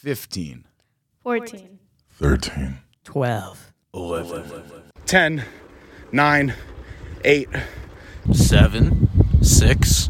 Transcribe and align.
15, 0.00 0.64
14, 1.22 1.78
13. 2.08 2.78
12. 3.04 3.72
11. 3.92 4.52
10, 5.04 5.44
9, 6.10 6.54
8, 7.22 7.48
Seven, 8.32 9.08
six, 9.42 10.08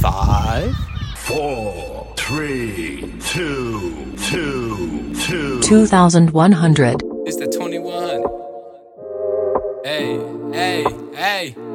five. 0.00 0.74
Four, 1.16 2.12
three, 2.18 3.14
two, 3.20 4.14
two, 4.28 5.14
two. 5.14 5.62
2100. 5.62 7.02
It's 7.24 7.36
the 7.36 7.46
21. 7.46 8.24
Hey, 9.84 10.18
hey, 10.52 10.84
hey. 11.14 11.73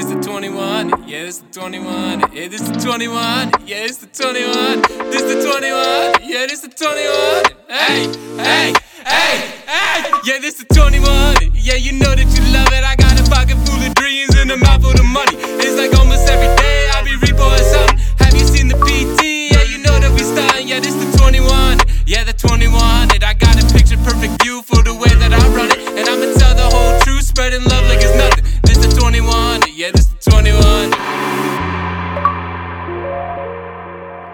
This 0.00 0.08
the 0.08 0.20
21. 0.22 1.06
Yeah, 1.06 1.24
this 1.26 1.44
the 1.44 1.60
21. 1.60 2.32
Yeah, 2.32 2.48
this 2.48 2.62
the 2.62 2.72
21. 2.72 3.52
Yeah, 3.68 3.84
this 3.84 3.98
the 3.98 4.06
21. 4.08 4.80
This 5.12 5.28
the 5.28 5.44
21. 5.44 6.24
Yeah, 6.24 6.48
this 6.48 6.60
the 6.64 6.72
21. 6.72 7.68
Hey, 7.68 8.08
hey, 8.40 8.72
hey, 9.04 9.36
hey. 9.68 10.10
Yeah, 10.24 10.40
this 10.40 10.54
the 10.54 10.64
21. 10.72 11.52
Yeah, 11.52 11.76
you 11.76 11.92
know 12.00 12.16
that 12.16 12.24
you 12.32 12.42
love 12.48 12.72
it. 12.72 12.80
I 12.80 12.96
got 12.96 13.12
a 13.20 13.28
pocket 13.28 13.60
full 13.68 13.76
of 13.76 13.92
dreams 13.92 14.32
and 14.40 14.50
a 14.50 14.56
mouth 14.56 14.80
full 14.80 14.96
of 14.96 15.04
money. 15.04 15.36
It's 15.60 15.76
like 15.76 15.92
almost 16.00 16.24
every 16.32 16.48
day 16.56 16.88
I 16.96 17.04
be 17.04 17.20
repoing 17.20 17.60
something. 17.60 18.00
Have 18.24 18.32
you 18.32 18.48
seen 18.48 18.72
the 18.72 18.80
PT? 18.80 19.52
Yeah, 19.52 19.68
you 19.68 19.84
know 19.84 20.00
that 20.00 20.16
we 20.16 20.24
starting. 20.24 20.64
Yeah, 20.64 20.80
this 20.80 20.96
the 20.96 21.12
21. 21.20 21.76
Yeah, 22.08 22.24
the 22.24 22.32
21. 22.32 22.72
And 23.12 23.20
I 23.20 23.36
got 23.36 23.52
a 23.60 23.68
picture 23.68 24.00
perfect 24.00 24.40
view 24.40 24.64
for 24.64 24.80
the 24.80 24.96
way 24.96 25.12
that 25.20 25.36
I 25.36 25.44
run 25.52 25.68
it. 25.68 25.76
And 25.92 26.08
I'ma 26.08 26.32
tell 26.40 26.56
the 26.56 26.72
whole 26.72 26.96
truth, 27.04 27.28
spreading 27.28 27.68
love 27.68 27.84
like 27.84 28.00
it's 28.00 28.16
nothing. 28.16 28.48
This 28.64 28.80
the 28.80 28.88
21. 28.96 29.49
Yeah, 29.80 29.92
this 29.92 30.08
the 30.08 30.30
21. 30.30 30.92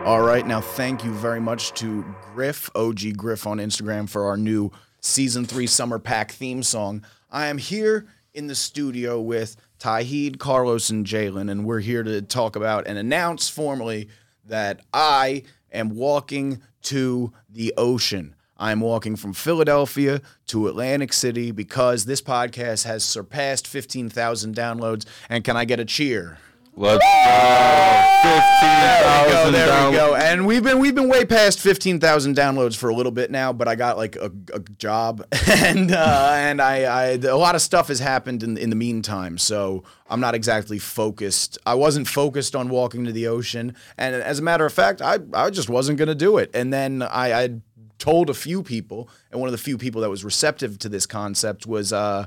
All 0.04 0.20
right, 0.20 0.44
now 0.44 0.60
thank 0.60 1.04
you 1.04 1.12
very 1.12 1.40
much 1.40 1.72
to 1.74 2.04
Griff, 2.34 2.68
OG 2.74 3.16
Griff 3.16 3.46
on 3.46 3.58
Instagram 3.58 4.08
for 4.08 4.26
our 4.26 4.36
new 4.36 4.72
season 4.98 5.44
three 5.44 5.68
summer 5.68 6.00
pack 6.00 6.32
theme 6.32 6.64
song. 6.64 7.06
I 7.30 7.46
am 7.46 7.58
here 7.58 8.08
in 8.34 8.48
the 8.48 8.56
studio 8.56 9.20
with 9.20 9.54
Tahid, 9.78 10.40
Carlos, 10.40 10.90
and 10.90 11.06
Jalen, 11.06 11.48
and 11.48 11.64
we're 11.64 11.78
here 11.78 12.02
to 12.02 12.22
talk 12.22 12.56
about 12.56 12.88
and 12.88 12.98
announce 12.98 13.48
formally 13.48 14.08
that 14.46 14.80
I 14.92 15.44
am 15.70 15.90
walking 15.90 16.60
to 16.82 17.32
the 17.48 17.72
ocean. 17.76 18.34
I'm 18.58 18.80
walking 18.80 19.16
from 19.16 19.32
Philadelphia 19.32 20.20
to 20.46 20.68
Atlantic 20.68 21.12
City 21.12 21.50
because 21.50 22.06
this 22.06 22.22
podcast 22.22 22.84
has 22.84 23.04
surpassed 23.04 23.66
15,000 23.66 24.54
downloads. 24.54 25.04
And 25.28 25.44
can 25.44 25.56
I 25.56 25.64
get 25.64 25.78
a 25.80 25.84
cheer? 25.84 26.38
Let's 26.78 27.02
go. 27.02 27.10
There 27.24 28.34
we 28.34 29.02
go. 29.02 29.44
15,000 29.44 29.52
There 29.52 29.90
we 29.90 29.96
go. 29.96 30.14
And 30.14 30.46
we've 30.46 30.62
been 30.62 30.78
we've 30.78 30.94
been 30.94 31.08
way 31.08 31.24
past 31.24 31.58
fifteen 31.58 31.98
thousand 31.98 32.36
downloads 32.36 32.76
for 32.76 32.90
a 32.90 32.94
little 32.94 33.12
bit 33.12 33.30
now, 33.30 33.52
but 33.52 33.66
I 33.66 33.76
got 33.76 33.96
like 33.96 34.16
a, 34.16 34.30
a 34.52 34.60
job, 34.60 35.24
and 35.48 35.92
uh, 35.92 36.30
and 36.34 36.60
I, 36.60 36.82
I 36.82 37.04
a 37.12 37.36
lot 37.36 37.54
of 37.54 37.62
stuff 37.62 37.88
has 37.88 38.00
happened 38.00 38.42
in 38.42 38.58
in 38.58 38.68
the 38.68 38.76
meantime. 38.76 39.38
So 39.38 39.84
I'm 40.10 40.20
not 40.20 40.34
exactly 40.34 40.78
focused. 40.78 41.56
I 41.64 41.74
wasn't 41.74 42.08
focused 42.08 42.54
on 42.54 42.68
walking 42.68 43.04
to 43.06 43.12
the 43.12 43.26
ocean, 43.28 43.74
and 43.96 44.14
as 44.14 44.38
a 44.38 44.42
matter 44.42 44.66
of 44.66 44.72
fact, 44.72 45.00
I 45.00 45.18
I 45.32 45.48
just 45.48 45.70
wasn't 45.70 45.98
gonna 45.98 46.14
do 46.14 46.36
it. 46.36 46.50
And 46.52 46.72
then 46.72 47.02
I 47.02 47.44
I 47.44 47.48
told 47.98 48.30
a 48.30 48.34
few 48.34 48.62
people, 48.62 49.08
and 49.30 49.40
one 49.40 49.48
of 49.48 49.52
the 49.52 49.58
few 49.58 49.78
people 49.78 50.00
that 50.02 50.10
was 50.10 50.24
receptive 50.24 50.78
to 50.80 50.88
this 50.88 51.06
concept 51.06 51.66
was 51.66 51.92
uh, 51.92 52.26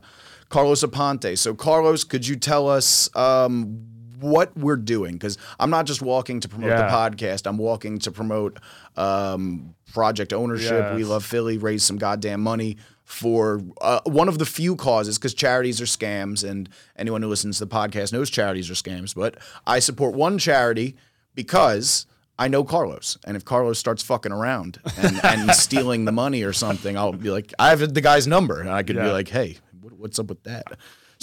Carlos 0.50 0.84
Aponte. 0.84 1.38
So 1.38 1.54
Carlos, 1.54 2.04
could 2.04 2.28
you 2.28 2.36
tell 2.36 2.68
us? 2.70 3.10
Um, 3.16 3.86
what 4.22 4.52
we're 4.58 4.76
doing 4.76 5.14
because 5.14 5.38
I'm 5.62 5.70
not 5.70 5.86
just 5.86 6.02
walking 6.02 6.42
to 6.42 6.50
promote 6.50 6.72
Yeah. 6.72 6.82
the 6.88 6.92
podcast. 6.92 7.48
I'm 7.48 7.58
walking 7.58 8.00
to 8.00 8.12
promote 8.12 8.60
um, 8.98 9.76
project 9.94 10.34
ownership. 10.34 10.94
We 10.94 11.06
love 11.06 11.24
Philly. 11.24 11.58
Raise 11.58 11.84
some 11.86 11.98
goddamn 11.98 12.42
money 12.42 12.76
for 13.06 13.62
uh, 13.80 14.02
one 14.04 14.28
of 14.28 14.38
the 14.38 14.46
few 14.46 14.76
causes 14.76 15.18
because 15.18 15.34
charities 15.34 15.80
are 15.80 15.86
scams, 15.86 16.44
and 16.44 16.68
anyone 16.98 17.22
who 17.22 17.30
listens 17.30 17.60
to 17.60 17.66
the 17.66 17.74
podcast 17.74 18.12
knows 18.12 18.30
charities 18.30 18.70
are 18.70 18.74
scams. 18.74 19.16
But 19.16 19.38
I 19.66 19.80
support 19.80 20.16
one 20.16 20.38
charity 20.38 20.98
because. 21.34 22.06
I 22.40 22.48
know 22.48 22.64
Carlos, 22.64 23.18
and 23.26 23.36
if 23.38 23.44
Carlos 23.44 23.78
starts 23.78 24.02
fucking 24.02 24.32
around 24.32 24.80
and, 24.98 25.20
and 25.26 25.52
stealing 25.52 26.06
the 26.06 26.12
money 26.14 26.42
or 26.44 26.54
something, 26.54 26.98
I'll 26.98 27.12
be 27.12 27.30
like, 27.30 27.54
I 27.60 27.70
have 27.70 27.94
the 27.94 28.02
guy's 28.02 28.28
number, 28.28 28.62
and 28.62 28.70
I 28.70 28.82
could 28.82 28.96
be 28.96 29.12
like, 29.12 29.28
Hey, 29.28 29.58
what, 29.82 29.94
what's 29.94 30.18
up 30.20 30.28
with 30.28 30.42
that? 30.44 30.64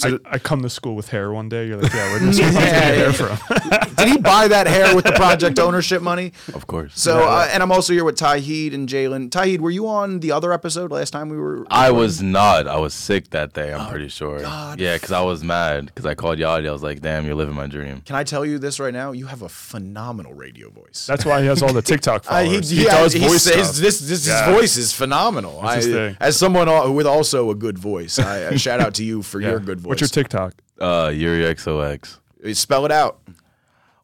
I, 0.03 0.19
I 0.25 0.37
come 0.37 0.61
to 0.61 0.69
school 0.69 0.95
with 0.95 1.09
hair 1.09 1.31
one 1.31 1.49
day. 1.49 1.65
You're 1.67 1.77
like, 1.81 1.91
yeah, 1.91 2.11
where 2.11 2.19
did 2.19 2.27
this 2.27 2.39
fucking 2.39 2.55
hair 2.59 3.11
from? 3.13 3.37
Did 3.97 4.09
he 4.09 4.17
buy 4.19 4.47
that 4.47 4.67
hair 4.67 4.95
with 4.95 5.05
the 5.05 5.11
project 5.13 5.57
ownership 5.57 6.03
money? 6.03 6.31
Of 6.53 6.67
course. 6.67 6.91
So, 6.99 7.27
uh, 7.27 7.49
and 7.51 7.63
I'm 7.63 7.71
also 7.71 7.93
here 7.93 8.03
with 8.03 8.15
Tahid 8.15 8.75
and 8.75 8.87
Jalen. 8.87 9.31
Tahid, 9.31 9.59
were 9.59 9.71
you 9.71 9.87
on 9.87 10.19
the 10.19 10.31
other 10.33 10.53
episode 10.53 10.91
last 10.91 11.09
time 11.09 11.29
we 11.29 11.37
were? 11.37 11.65
I 11.71 11.89
was 11.89 12.21
not. 12.21 12.67
I 12.67 12.77
was 12.77 12.93
sick 12.93 13.31
that 13.31 13.53
day. 13.53 13.73
I'm 13.73 13.89
pretty 13.89 14.09
sure. 14.09 14.37
Oh, 14.37 14.41
God. 14.43 14.79
Yeah, 14.79 14.97
because 14.97 15.11
I 15.11 15.21
was 15.21 15.43
mad 15.43 15.87
because 15.87 16.05
I 16.05 16.13
called 16.13 16.37
Yadi. 16.37 16.69
I 16.69 16.71
was 16.71 16.83
like, 16.83 17.01
"Damn, 17.01 17.25
you're 17.25 17.33
living 17.33 17.55
my 17.55 17.65
dream." 17.65 18.01
Can 18.01 18.15
I 18.15 18.23
tell 18.23 18.45
you 18.45 18.59
this 18.59 18.79
right 18.79 18.93
now? 18.93 19.13
You 19.13 19.25
have 19.25 19.41
a 19.41 19.49
phenomenal 19.49 20.35
radio 20.35 20.69
voice. 20.69 21.07
That's 21.07 21.25
why 21.25 21.41
he 21.41 21.47
has 21.47 21.63
all 21.63 21.73
the 21.73 21.81
TikTok 21.91 22.23
Uh, 22.27 22.29
followers. 22.43 22.69
he, 22.69 22.77
he, 22.77 22.83
yeah, 22.85 22.99
does 23.01 23.13
he 23.13 23.19
voice 23.19 23.41
says 23.41 23.69
stuff. 23.69 23.81
this. 23.81 23.99
This 23.99 24.27
Yeah. 24.27 24.45
his 24.45 24.55
voice 24.55 24.77
is 24.77 24.93
phenomenal. 24.93 25.59
I, 25.63 26.15
as 26.19 26.37
someone 26.37 26.93
with 26.93 27.07
also 27.07 27.49
a 27.49 27.55
good 27.55 27.79
voice, 27.79 28.19
I, 28.19 28.49
I 28.49 28.55
shout 28.57 28.79
out 28.79 28.93
to 28.95 29.03
you 29.03 29.23
for 29.23 29.41
Yeah. 29.41 29.49
your 29.49 29.59
good 29.59 29.81
voice. 29.81 29.86
What's 29.87 30.01
your 30.01 30.09
TikTok? 30.09 30.53
Uh, 30.79 31.11
Yuri 31.13 31.43
XOX. 31.43 32.19
Spell 32.53 32.85
it 32.85 32.91
out. 32.91 33.21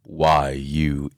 Y 0.05 0.51
U 0.51 1.09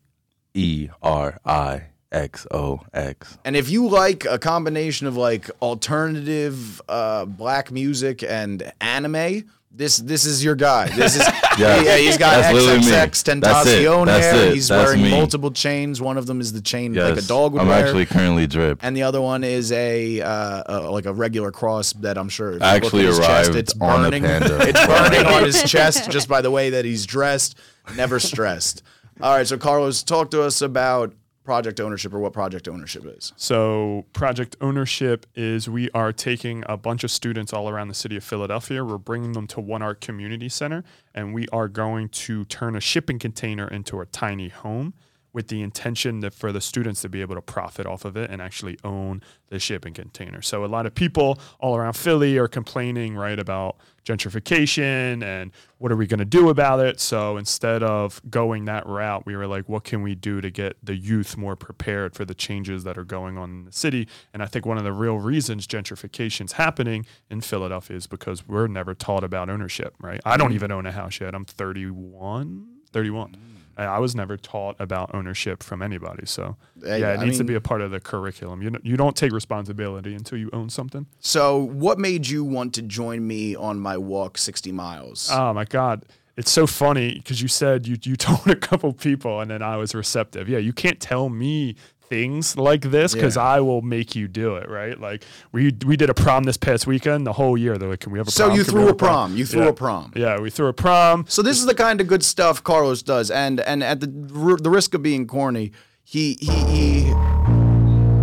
E 0.53 0.90
R 1.02 1.40
I 1.46 1.84
X 2.12 2.48
O 2.52 2.81
X. 2.94 3.38
And 3.46 3.56
if 3.56 3.70
you 3.70 3.88
like 3.88 4.26
a 4.26 4.40
combination 4.40 5.06
of 5.06 5.16
like 5.16 5.50
alternative 5.62 6.81
uh, 6.90 7.26
black 7.26 7.72
music 7.72 8.24
and 8.24 8.72
anime, 8.81 9.50
this 9.75 9.97
this 9.97 10.25
is 10.25 10.44
your 10.44 10.56
guy. 10.56 10.88
This 10.90 11.16
is 11.16 11.22
Yeah. 11.58 11.81
yeah. 11.81 11.97
He's 11.97 12.18
got 12.18 12.41
That's. 12.41 12.58
XXX. 12.58 13.40
Tentacion 13.41 14.06
That's 14.06 14.25
hair. 14.25 14.52
He's 14.53 14.68
That's 14.68 14.88
wearing 14.88 15.03
me. 15.03 15.12
multiple 15.12 15.52
chains. 15.52 16.02
One 16.02 16.18
of 16.18 16.25
them 16.25 16.41
is 16.41 16.52
the 16.53 16.62
chain 16.62 16.94
Yes. 16.94 17.09
like 17.16 17.24
a 17.24 17.28
dog 17.28 17.53
would 17.53 17.62
I'm 17.62 17.68
wear. 17.69 17.85
actually 17.85 18.06
currently 18.06 18.46
dripped. 18.47 18.84
and 18.84 18.96
the 18.96 19.03
other 19.03 19.22
one 19.22 19.44
is 19.44 19.72
a 19.72 20.22
uh, 20.22 20.28
uh, 20.68 20.91
like 20.91 21.06
a 21.06 21.14
regular 21.14 21.52
cross 21.52 21.94
that 21.94 22.18
I'm 22.18 22.30
sure 22.30 22.53
you 22.53 22.59
Actually 22.59 23.08
at 23.08 23.16
chest, 23.18 23.19
arrived 23.50 23.56
it's 23.56 23.74
on 23.81 24.03
burning. 24.03 24.24
Panda. 24.24 24.58
it's 24.68 24.85
burning 24.85 25.25
on 25.25 25.44
his 25.44 25.64
chest 25.64 26.09
just 26.12 26.28
by 26.28 26.41
the 26.41 26.52
way 26.52 26.72
that 26.72 26.84
he's 26.85 27.06
dressed. 27.06 27.58
Never 27.96 28.19
stressed. 28.19 28.81
All 29.22 29.34
right, 29.34 29.47
so 29.47 29.58
Carlos, 29.58 30.03
talk 30.03 30.30
to 30.31 30.41
us 30.41 30.62
about 30.62 31.14
project 31.45 31.79
ownership 31.79 32.13
or 32.13 32.19
what 32.19 32.33
project 32.33 32.67
ownership 32.67 33.06
is. 33.06 33.31
So, 33.38 34.06
project 34.13 34.57
ownership 34.59 35.25
is 35.35 35.69
we 35.69 35.89
are 35.91 36.11
taking 36.11 36.63
a 36.67 36.75
bunch 36.75 37.03
of 37.03 37.11
students 37.11 37.53
all 37.53 37.69
around 37.69 37.88
the 37.88 37.94
city 37.94 38.17
of 38.17 38.23
Philadelphia. 38.23 38.83
We're 38.83 38.97
bringing 38.97 39.33
them 39.33 39.47
to 39.47 39.61
One 39.61 39.81
Art 39.81 40.01
Community 40.01 40.50
Center, 40.50 40.84
and 41.13 41.34
we 41.34 41.47
are 41.53 41.67
going 41.67 42.09
to 42.09 42.44
turn 42.45 42.75
a 42.75 42.81
shipping 42.81 43.19
container 43.19 43.67
into 43.67 44.01
a 44.01 44.05
tiny 44.07 44.50
home 44.50 44.94
with 45.35 45.50
the 45.50 45.62
intention 45.62 46.22
that 46.22 46.34
for 46.34 46.53
the 46.53 46.62
students 46.62 47.01
to 47.01 47.09
be 47.09 47.19
able 47.19 47.35
to 47.35 47.41
profit 47.41 47.85
off 47.85 48.06
of 48.06 48.16
it 48.16 48.31
and 48.31 48.41
actually 48.41 48.79
own 48.85 49.22
the 49.50 49.59
shipping 49.59 49.94
container. 49.94 50.41
So, 50.41 50.63
a 50.63 50.66
lot 50.66 50.85
of 50.85 50.96
people 50.96 51.38
all 51.59 51.75
around 51.75 51.94
Philly 51.94 52.38
are 52.38 52.47
complaining, 52.47 53.16
right, 53.16 53.38
about 53.38 53.75
gentrification 54.06 55.22
and 55.23 55.51
what 55.78 55.91
are 55.91 55.97
we 55.97 56.07
going 56.07 56.19
to 56.19 56.25
do 56.25 56.47
about 56.47 56.79
it. 56.79 57.01
So, 57.01 57.35
instead 57.35 57.84
of 57.84 58.22
going 58.29 58.63
that 58.66 58.88
route, 58.88 59.25
we 59.25 59.35
were 59.35 59.46
like, 59.46 59.68
what 59.68 59.84
can 59.84 60.01
we 60.01 60.16
do 60.16 60.40
to 60.40 60.50
get 60.50 60.78
the 60.81 60.96
youth 60.96 61.35
more 61.35 61.57
prepared 61.57 62.16
for 62.16 62.23
the 62.23 62.34
changes 62.34 62.85
that 62.85 62.97
are 62.97 63.03
going 63.03 63.38
on 63.38 63.50
in 63.50 63.66
the 63.66 63.73
city? 63.73 64.07
And 64.34 64.41
I 64.41 64.46
think 64.46 64.66
one 64.66 64.78
of 64.78 64.85
the 64.85 64.94
real 64.94 65.17
reasons 65.17 65.67
gentrification 65.67 66.46
is 66.46 66.53
happening 66.53 67.06
in 67.29 67.41
Philadelphia 67.41 67.97
is 67.97 68.07
because 68.07 68.47
we're 68.47 68.67
never 68.67 68.96
taught 68.96 69.25
about 69.25 69.50
ownership, 69.50 69.96
right? 70.00 70.22
I 70.23 70.38
don't 70.38 70.52
mm. 70.52 70.56
even 70.56 70.72
own 70.72 70.85
a 70.85 70.94
house 70.94 71.19
yet. 71.19 71.35
I'm 71.35 71.44
31, 71.44 72.67
31. 72.94 73.34
And 73.34 73.54
I 73.84 74.00
was 74.00 74.16
never 74.16 74.38
taught 74.38 74.75
about 74.80 75.13
ownership 75.13 75.62
from 75.63 75.81
anybody. 75.81 76.25
So, 76.25 76.56
yeah, 76.81 76.96
it 77.13 77.19
I 77.19 77.25
needs 77.25 77.38
to 77.40 77.44
be 77.44 77.56
a 77.56 77.62
part 77.62 77.81
of 77.81 77.91
the 77.91 78.00
curriculum. 78.00 78.62
You, 78.62 78.69
don't- 78.69 78.86
you 78.86 78.96
don't 78.97 79.16
take 79.16 79.31
responsibility 79.31 80.14
until 80.16 80.38
you 80.38 80.49
own 80.53 80.70
something. 80.70 81.08
So, 81.20 81.58
what 81.58 81.99
made 81.99 82.28
you 82.28 82.44
want 82.44 82.73
to 82.76 82.82
join 82.82 83.26
me 83.28 83.55
on 83.55 83.79
my 83.79 83.97
walk 83.97 84.38
60 84.38 84.72
miles? 84.72 85.29
Oh 85.32 85.53
my 85.53 85.66
God. 85.66 86.05
It's 86.38 86.52
so 86.52 86.67
funny 86.67 87.16
because 87.16 87.41
you 87.41 87.47
said 87.47 87.88
you, 87.88 87.97
you 88.03 88.16
told 88.17 88.47
a 88.47 88.55
couple 88.58 88.91
people 88.94 89.40
and 89.40 89.49
then 89.49 89.61
I 89.61 89.78
was 89.78 89.96
receptive. 89.96 90.49
Yeah, 90.49 90.58
you 90.58 90.73
can't 90.73 90.99
tell 90.99 91.29
me 91.29 91.76
things 92.09 92.57
like 92.57 92.81
this 92.81 93.13
because 93.13 93.35
Yeah. 93.35 93.43
I 93.43 93.59
will 93.61 93.81
make 93.81 94.16
you 94.16 94.28
do 94.28 94.55
it, 94.55 94.69
right? 94.69 94.99
Like 94.99 95.23
we 95.52 95.73
we 95.85 95.96
did 95.97 96.09
a 96.09 96.13
prom 96.13 96.43
this 96.43 96.57
past 96.57 96.85
weekend, 96.87 97.25
the 97.25 97.34
whole 97.34 97.57
year. 97.57 97.78
They're 97.78 97.90
like, 97.90 97.99
can 98.02 98.11
we 98.11 98.19
have 98.19 98.28
a 98.28 98.31
So 98.31 98.46
prom? 98.47 98.57
you 98.57 98.63
Can 98.63 98.73
threw 98.73 98.87
a 98.90 98.93
prom. 98.96 99.35
You 99.37 99.46
threw 99.46 99.63
Yeah. 99.63 99.69
a 99.69 99.73
prom. 99.73 100.11
Yeah, 100.16 100.40
we 100.40 100.49
threw 100.49 100.67
a 100.67 100.73
prom. 100.73 101.25
So 101.28 101.41
this 101.41 101.57
is 101.59 101.66
the 101.66 101.75
kind 101.75 101.99
of 102.02 102.07
good 102.07 102.23
stuff 102.23 102.63
Carlos 102.63 103.02
does, 103.02 103.31
and 103.31 103.59
and 103.61 103.84
at 103.84 103.99
the 104.02 104.07
the 104.07 104.69
risk 104.69 104.93
of 104.93 105.02
being 105.02 105.28
corny, 105.28 105.72
he 106.03 106.37
he 106.40 106.52
he 106.52 107.13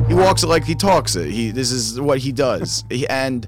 he 0.09 0.15
walks 0.15 0.43
it 0.43 0.49
like 0.49 0.65
he 0.65 0.75
talks 0.75 1.17
it. 1.17 1.31
He 1.31 1.51
this 1.51 1.71
is 1.73 2.01
what 2.01 2.19
he 2.19 2.33
does, 2.33 2.85
He- 2.91 3.09
and 3.09 3.47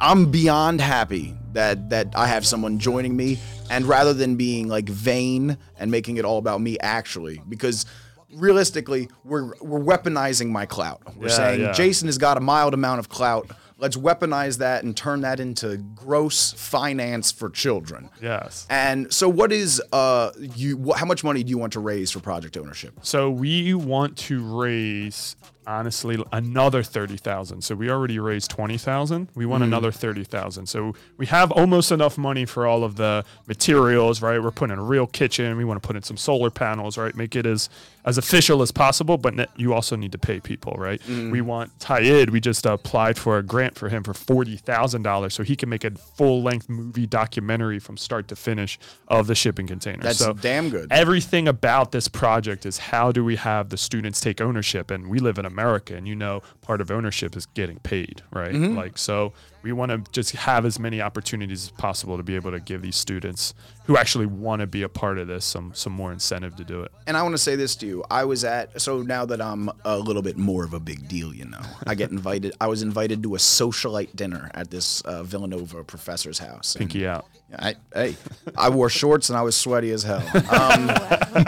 I'm 0.00 0.30
beyond 0.30 0.80
happy 0.80 1.34
that 1.52 1.90
that 1.90 2.08
I 2.16 2.26
have 2.26 2.46
someone 2.46 2.78
joining 2.78 3.14
me, 3.16 3.38
and 3.70 3.84
rather 3.84 4.12
than 4.14 4.36
being 4.36 4.68
like 4.68 4.88
vain 4.88 5.58
and 5.78 5.90
making 5.90 6.16
it 6.16 6.24
all 6.24 6.38
about 6.38 6.60
me, 6.60 6.78
actually, 6.80 7.40
because 7.48 7.86
realistically, 8.34 9.08
we're 9.24 9.52
we're 9.60 9.80
weaponizing 9.80 10.50
my 10.50 10.66
clout. 10.66 11.02
We're 11.16 11.28
Yeah, 11.28 11.34
saying 11.34 11.60
yeah. 11.60 11.72
Jason 11.72 12.08
has 12.08 12.18
got 12.18 12.36
a 12.36 12.40
mild 12.40 12.74
amount 12.74 12.98
of 13.00 13.08
clout. 13.08 13.50
Let's 13.78 13.96
weaponize 13.96 14.58
that 14.58 14.84
and 14.84 14.96
turn 14.96 15.22
that 15.22 15.40
into 15.40 15.76
gross 15.76 16.52
finance 16.52 17.32
for 17.32 17.50
children. 17.50 18.10
Yes. 18.22 18.64
And 18.70 19.12
so, 19.12 19.28
what 19.28 19.50
is 19.52 19.82
uh 19.92 20.30
you? 20.38 20.76
Wh- 20.78 20.96
how 20.96 21.06
much 21.06 21.24
money 21.24 21.42
do 21.42 21.50
you 21.50 21.58
want 21.58 21.72
to 21.72 21.80
raise 21.80 22.10
for 22.12 22.20
project 22.20 22.56
ownership? 22.56 22.94
So 23.02 23.28
we 23.30 23.74
want 23.74 24.16
to 24.18 24.40
raise 24.60 25.34
honestly 25.64 26.20
another 26.32 26.82
30,000. 26.82 27.62
So 27.62 27.76
we 27.76 27.88
already 27.88 28.18
raised 28.18 28.50
20,000. 28.50 29.28
We 29.36 29.46
want 29.46 29.62
another 29.62 29.92
30,000. 29.92 30.66
So 30.66 30.92
we 31.18 31.26
have 31.26 31.52
almost 31.52 31.92
enough 31.92 32.18
money 32.18 32.46
for 32.46 32.66
all 32.66 32.82
of 32.82 32.96
the 32.96 33.24
materials, 33.46 34.20
right? 34.22 34.42
We're 34.42 34.50
putting 34.50 34.72
in 34.72 34.80
a 34.80 34.84
real 34.84 35.06
kitchen. 35.06 35.56
We 35.56 35.64
want 35.64 35.80
to 35.80 35.86
put 35.86 35.94
in 35.94 36.02
some 36.02 36.16
solar 36.16 36.50
panels, 36.50 36.98
right? 36.98 37.14
Make 37.14 37.36
it 37.36 37.46
as 37.46 37.68
as 38.04 38.18
official 38.18 38.62
as 38.62 38.72
possible, 38.72 39.16
but 39.16 39.34
ne- 39.34 39.46
you 39.56 39.72
also 39.72 39.94
need 39.94 40.10
to 40.12 40.18
pay 40.18 40.40
people, 40.40 40.74
right? 40.76 41.00
We 41.06 41.40
want 41.40 41.78
Tayyid, 41.78 42.30
we 42.30 42.40
just 42.40 42.66
applied 42.66 43.16
for 43.16 43.38
a 43.38 43.42
grant 43.44 43.76
for 43.78 43.88
him 43.88 44.02
for 44.02 44.12
$40,000 44.12 45.32
so 45.32 45.42
he 45.42 45.56
can 45.56 45.68
make 45.68 45.84
a 45.84 45.90
full-length 45.92 46.68
movie 46.68 47.06
documentary 47.06 47.78
from 47.78 47.96
start 47.96 48.28
to 48.28 48.36
finish 48.36 48.78
of 49.08 49.26
the 49.26 49.34
shipping 49.34 49.66
container. 49.66 50.02
That's 50.02 50.18
so 50.18 50.32
damn 50.32 50.70
good. 50.70 50.88
everything 50.90 51.48
about 51.48 51.92
this 51.92 52.08
project 52.08 52.66
is 52.66 52.78
how 52.78 53.12
do 53.12 53.24
we 53.24 53.36
have 53.36 53.68
the 53.68 53.76
students 53.76 54.20
take 54.20 54.40
ownership 54.40 54.90
and 54.90 55.08
we 55.08 55.18
live 55.18 55.38
in 55.38 55.44
america 55.46 55.94
and 55.94 56.06
you 56.08 56.14
know 56.14 56.42
part 56.60 56.80
of 56.80 56.90
ownership 56.90 57.36
is 57.36 57.46
getting 57.46 57.78
paid 57.80 58.22
right 58.32 58.52
Mm-hmm. 58.52 58.76
like 58.76 58.98
so 58.98 59.32
we 59.62 59.72
want 59.72 59.90
to 59.90 60.10
just 60.12 60.32
have 60.32 60.64
as 60.64 60.78
many 60.78 61.00
opportunities 61.00 61.64
as 61.64 61.70
possible 61.70 62.16
to 62.16 62.22
be 62.22 62.34
able 62.34 62.50
to 62.50 62.60
give 62.60 62.82
these 62.82 62.96
students 62.96 63.54
who 63.86 63.96
actually 63.96 64.26
want 64.26 64.60
to 64.60 64.66
be 64.66 64.82
a 64.82 64.88
part 64.88 65.18
of 65.18 65.26
this 65.28 65.44
some 65.44 65.72
some 65.74 65.92
more 65.92 66.12
incentive 66.12 66.56
to 66.56 66.64
do 66.64 66.82
it 66.82 66.92
and 67.06 67.16
I 67.16 67.22
want 67.22 67.34
to 67.34 67.38
say 67.38 67.56
this 67.56 67.76
to 67.76 67.86
you. 67.86 68.04
I 68.10 68.24
was 68.24 68.44
at 68.44 68.80
so 68.80 69.02
now 69.02 69.24
that 69.26 69.40
I'm 69.40 69.70
a 69.84 69.98
little 69.98 70.22
bit 70.22 70.36
more 70.36 70.64
of 70.64 70.74
a 70.74 70.80
big 70.80 71.08
deal, 71.08 71.34
you 71.34 71.44
know, 71.44 71.60
I 71.86 71.94
get 71.94 72.10
invited. 72.10 72.54
I 72.60 72.68
was 72.68 72.82
invited 72.82 73.22
to 73.24 73.34
a 73.34 73.38
socialite 73.38 74.14
dinner 74.14 74.50
at 74.54 74.70
this 74.70 75.00
uh, 75.02 75.22
Villanova 75.22 75.84
professor's 75.84 76.38
house. 76.38 76.76
pinky 76.76 77.06
out 77.06 77.26
I, 77.58 77.74
hey, 77.94 78.16
I 78.56 78.70
wore 78.70 78.88
shorts 78.88 79.28
and 79.28 79.38
I 79.38 79.42
was 79.42 79.56
sweaty 79.56 79.90
as 79.90 80.02
hell. 80.02 80.22
Um, 80.52 80.90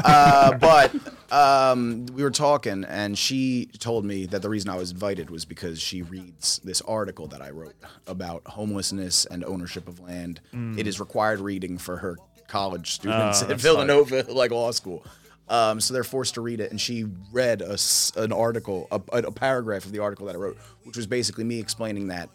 uh, 0.05 0.57
but 0.59 0.93
um, 1.35 2.07
we 2.15 2.23
were 2.23 2.31
talking, 2.31 2.85
and 2.85 3.19
she 3.19 3.67
told 3.81 4.05
me 4.05 4.27
that 4.27 4.41
the 4.41 4.49
reason 4.49 4.71
I 4.71 4.77
was 4.77 4.93
invited 4.93 5.31
was 5.31 5.45
because 5.45 5.81
she 5.81 6.03
reads 6.03 6.61
this 6.63 6.81
article 6.83 7.27
that 7.29 7.43
I 7.43 7.51
wrote 7.51 7.75
about 8.07 8.47
homelessness 8.47 9.27
and 9.27 9.45
ownership 9.45 9.89
of 9.89 9.99
land. 9.99 10.41
It 10.79 10.87
is 10.87 11.01
required 11.01 11.41
reading 11.41 11.77
for 11.79 11.97
her 11.97 12.17
college 12.47 12.93
students 12.93 13.43
at 13.43 13.49
that's 13.49 13.63
Villanova, 13.63 14.27
like 14.29 14.53
law 14.53 14.71
school. 14.71 15.05
Um, 15.49 15.81
so 15.81 15.93
they're 15.93 16.05
forced 16.05 16.35
to 16.35 16.41
read 16.41 16.61
it, 16.61 16.71
and 16.71 16.81
she 16.81 17.05
read 17.33 17.63
a 17.63 17.77
an 18.17 18.33
article, 18.33 18.87
a, 18.93 19.01
a 19.13 19.33
paragraph 19.33 19.85
of 19.87 19.93
the 19.93 19.99
article 19.99 20.27
that 20.27 20.37
I 20.37 20.39
wrote, 20.39 20.57
which 20.85 20.97
was 20.97 21.07
basically 21.09 21.45
me 21.45 21.59
explaining 21.59 22.09
that 22.09 22.31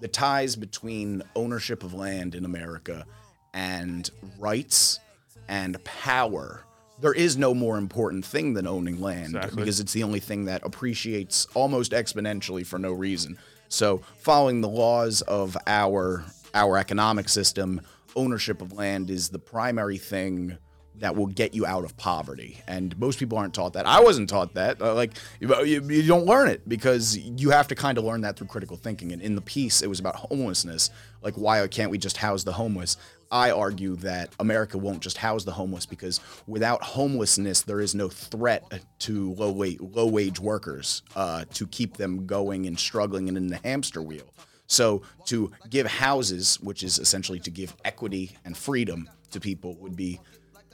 the 0.00 0.08
ties 0.08 0.56
between 0.56 1.22
ownership 1.36 1.82
of 1.82 1.92
land 1.92 2.34
in 2.34 2.44
America 2.46 3.04
and 3.52 4.08
rights 4.38 5.00
and 5.48 5.82
power. 5.84 6.64
There 7.00 7.12
is 7.14 7.36
no 7.36 7.54
more 7.54 7.78
important 7.78 8.24
thing 8.24 8.54
than 8.54 8.66
owning 8.66 9.00
land 9.00 9.36
Exactly. 9.36 9.56
because 9.62 9.78
it's 9.80 9.92
the 9.92 10.02
only 10.02 10.20
thing 10.20 10.46
that 10.46 10.64
appreciates 10.64 11.46
almost 11.54 11.92
exponentially 11.92 12.66
for 12.66 12.78
no 12.78 12.92
reason. 12.92 13.38
So, 13.68 14.02
following 14.16 14.60
the 14.62 14.68
laws 14.68 15.20
of 15.22 15.56
our 15.66 16.24
our 16.54 16.78
economic 16.78 17.28
system, 17.28 17.82
ownership 18.16 18.62
of 18.62 18.72
land 18.72 19.10
is 19.10 19.28
the 19.28 19.38
primary 19.38 19.98
thing 19.98 20.56
that 20.96 21.14
will 21.14 21.26
get 21.26 21.54
you 21.54 21.64
out 21.64 21.84
of 21.84 21.96
poverty. 21.96 22.60
And 22.66 22.98
most 22.98 23.20
people 23.20 23.38
aren't 23.38 23.54
taught 23.54 23.74
that. 23.74 23.86
I 23.86 24.00
wasn't 24.00 24.28
taught 24.28 24.54
that. 24.54 24.80
Uh, 24.82 24.94
like 24.94 25.12
you, 25.38 25.54
you, 25.64 25.82
you 25.88 26.02
don't 26.08 26.26
learn 26.26 26.48
it 26.48 26.68
because 26.68 27.16
you 27.16 27.50
have 27.50 27.68
to 27.68 27.76
kind 27.76 27.98
of 27.98 28.04
learn 28.04 28.22
that 28.22 28.36
through 28.36 28.48
critical 28.48 28.76
thinking. 28.76 29.12
And 29.12 29.22
in 29.22 29.36
the 29.36 29.40
piece, 29.40 29.80
it 29.82 29.86
was 29.86 30.00
about 30.00 30.16
homelessness. 30.16 30.90
Like 31.22 31.34
why 31.34 31.64
can't 31.68 31.92
we 31.92 31.98
just 31.98 32.16
house 32.16 32.42
the 32.42 32.52
homeless? 32.54 32.96
I 33.30 33.50
argue 33.50 33.96
that 33.96 34.30
America 34.40 34.78
won't 34.78 35.00
just 35.00 35.18
house 35.18 35.44
the 35.44 35.52
homeless 35.52 35.86
because 35.86 36.20
without 36.46 36.82
homelessness, 36.82 37.62
there 37.62 37.80
is 37.80 37.94
no 37.94 38.08
threat 38.08 38.82
to 39.00 39.32
low 39.34 39.52
wage, 39.52 39.78
low 39.80 40.06
wage 40.06 40.40
workers 40.40 41.02
uh, 41.14 41.44
to 41.54 41.66
keep 41.66 41.96
them 41.96 42.26
going 42.26 42.66
and 42.66 42.78
struggling 42.78 43.28
and 43.28 43.36
in 43.36 43.48
the 43.48 43.58
hamster 43.58 44.02
wheel. 44.02 44.32
So 44.66 45.02
to 45.26 45.50
give 45.70 45.86
houses, 45.86 46.58
which 46.60 46.82
is 46.82 46.98
essentially 46.98 47.40
to 47.40 47.50
give 47.50 47.74
equity 47.84 48.36
and 48.44 48.56
freedom 48.56 49.08
to 49.30 49.40
people, 49.40 49.76
would 49.76 49.96
be 49.96 50.20